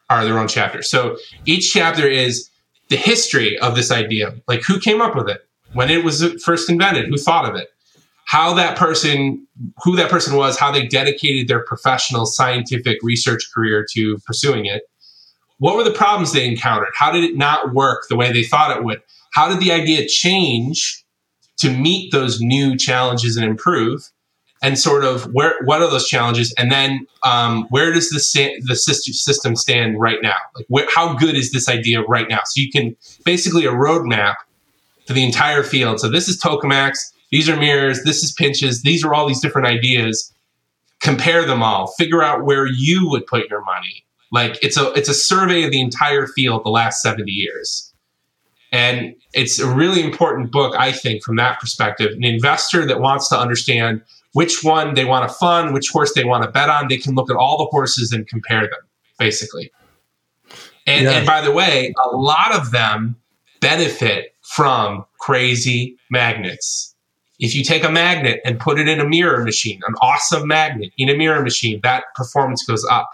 [0.10, 0.90] are their own chapters.
[0.90, 2.50] So each chapter is
[2.90, 6.70] the history of this idea, like who came up with it, when it was first
[6.70, 7.70] invented, who thought of it,
[8.26, 9.48] how that person,
[9.84, 14.84] who that person was, how they dedicated their professional scientific research career to pursuing it.
[15.58, 16.94] What were the problems they encountered?
[16.96, 19.02] How did it not work the way they thought it would?
[19.34, 21.05] How did the idea change
[21.58, 24.12] to meet those new challenges and improve
[24.62, 26.54] and sort of where what are those challenges?
[26.58, 30.36] And then um, where does the, the system stand right now?
[30.56, 32.40] Like where, how good is this idea right now?
[32.46, 32.96] So you can
[33.26, 34.36] basically a roadmap
[35.06, 36.00] for the entire field.
[36.00, 36.98] So this is tokamaks
[37.32, 40.32] these are mirrors this is pinches these are all these different ideas.
[41.02, 41.88] Compare them all.
[41.98, 44.06] Figure out where you would put your money.
[44.32, 47.94] Like it's a it's a survey of the entire field the last 70 years
[48.76, 52.12] and it's a really important book, I think, from that perspective.
[52.12, 54.02] An investor that wants to understand
[54.34, 57.16] which one they want to fund, which horse they want to bet on, they can
[57.16, 58.82] look at all the horses and compare them,
[59.18, 59.72] basically.
[60.86, 61.12] And, yeah.
[61.12, 63.16] and by the way, a lot of them
[63.62, 66.94] benefit from crazy magnets.
[67.40, 70.92] If you take a magnet and put it in a mirror machine, an awesome magnet
[70.98, 73.10] in a mirror machine, that performance goes up.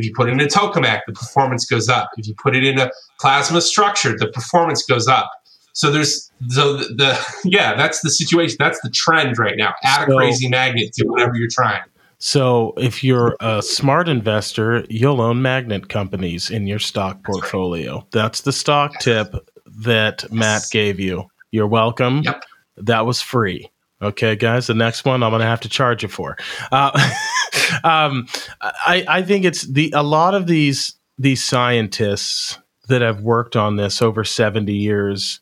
[0.00, 2.08] If you put it in a tokamak, the performance goes up.
[2.16, 2.90] If you put it in a
[3.20, 5.30] plasma structure, the performance goes up.
[5.74, 8.56] So there's so the, the yeah, that's the situation.
[8.58, 9.74] That's the trend right now.
[9.84, 11.82] Add so, a crazy magnet to whatever you're trying.
[12.18, 18.06] So if you're a smart investor, you'll own magnet companies in your stock portfolio.
[18.10, 19.34] That's the stock tip.
[19.82, 21.24] that Matt gave you.
[21.50, 22.22] You're welcome.
[22.24, 22.44] Yep.
[22.76, 23.70] That was free.
[24.02, 24.66] Okay, guys.
[24.66, 26.36] The next one I'm going to have to charge you for.
[26.72, 26.90] Uh,
[27.84, 28.26] um,
[28.60, 33.76] I, I think it's the a lot of these these scientists that have worked on
[33.76, 35.40] this over 70 years.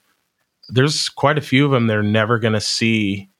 [0.68, 3.30] There's quite a few of them they're never going to see.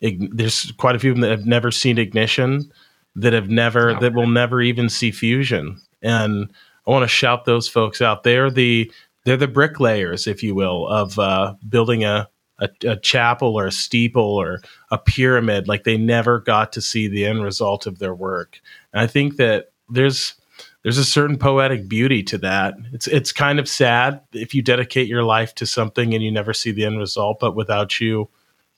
[0.00, 2.72] There's quite a few of them that have never seen ignition,
[3.16, 5.78] that have never that will never even see fusion.
[6.00, 6.50] And
[6.86, 8.22] I want to shout those folks out.
[8.22, 8.90] They're the
[9.24, 12.28] they're the bricklayers, if you will, of uh, building a
[12.58, 15.68] a, a, chapel or a steeple or a pyramid.
[15.68, 18.60] Like they never got to see the end result of their work.
[18.92, 20.34] And I think that there's
[20.82, 22.74] there's a certain poetic beauty to that.
[22.92, 26.54] It's it's kind of sad if you dedicate your life to something and you never
[26.54, 28.28] see the end result, but without you,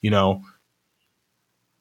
[0.01, 0.43] you know,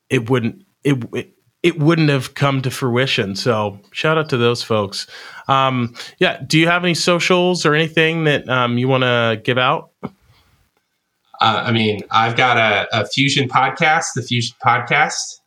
[0.09, 3.36] it wouldn't it, it it wouldn't have come to fruition.
[3.36, 5.07] So shout out to those folks.
[5.48, 6.42] Um, yeah.
[6.46, 9.90] Do you have any socials or anything that um, you want to give out?
[11.41, 15.41] Uh, I mean, I've got a, a, Fusion podcast, the Fusion Podcast.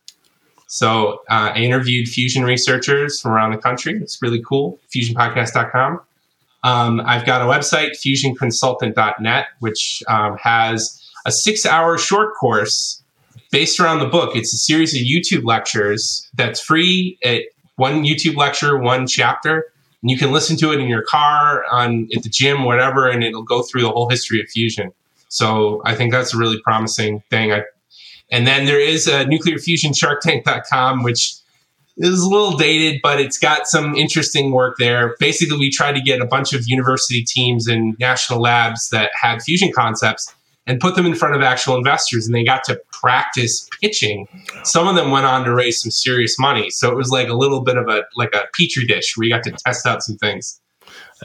[0.66, 3.96] So uh, I interviewed fusion researchers from around the country.
[4.02, 4.80] It's really cool.
[4.94, 6.00] FusionPodcast.com.
[6.64, 13.02] Um, I've got a website, fusionconsultant.net, which um, has a six hour short course
[13.52, 14.34] based around the book.
[14.34, 17.42] It's a series of YouTube lectures that's free at
[17.76, 19.66] one YouTube lecture, one chapter.
[20.02, 23.22] And you can listen to it in your car, on at the gym, whatever, and
[23.22, 24.92] it'll go through the whole history of fusion.
[25.28, 27.52] So I think that's a really promising thing.
[27.52, 27.62] I,
[28.30, 31.34] and then there is a nuclear fusion sharktank.com, which
[31.96, 35.14] is a little dated, but it's got some interesting work there.
[35.20, 39.42] Basically, we tried to get a bunch of university teams and national labs that had
[39.42, 40.34] fusion concepts
[40.66, 44.26] and put them in front of actual investors and they got to practice pitching.
[44.64, 46.70] Some of them went on to raise some serious money.
[46.70, 49.32] So it was like a little bit of a like a petri dish where you
[49.32, 50.60] got to test out some things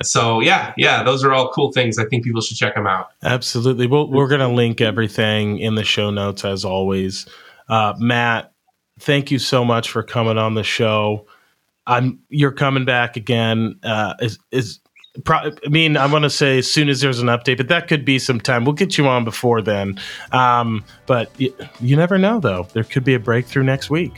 [0.02, 1.98] so yeah, yeah, those are all cool things.
[1.98, 3.10] I think people should check them out.
[3.24, 3.88] Absolutely.
[3.88, 7.26] Well, we're going to link everything in the show notes as always.
[7.68, 8.52] Uh, Matt,
[9.00, 11.28] thank you so much for coming on the show.
[11.88, 13.80] I'm you're coming back again.
[13.84, 14.80] Uh, is is
[15.26, 17.88] pro- I mean, I want to say as soon as there's an update, but that
[17.88, 18.64] could be some time.
[18.64, 20.00] We'll get you on before then.
[20.32, 22.68] Um, but y- you never know, though.
[22.74, 24.14] There could be a breakthrough next week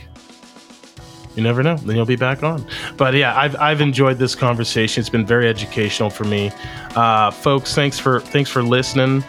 [1.34, 1.76] you never know.
[1.76, 2.64] Then you'll be back on.
[2.96, 5.00] But yeah, I've, I've enjoyed this conversation.
[5.00, 6.50] It's been very educational for me,
[6.94, 7.74] uh, folks.
[7.74, 9.24] Thanks for thanks for listening.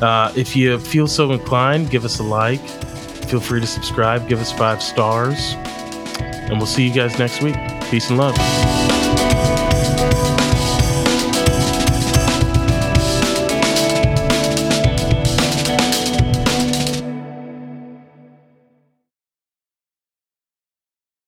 [0.00, 2.60] Uh, if you feel so inclined, give us a like.
[3.28, 4.28] Feel free to subscribe.
[4.28, 5.54] Give us five stars,
[6.48, 7.56] and we'll see you guys next week.
[7.90, 8.81] Peace and love.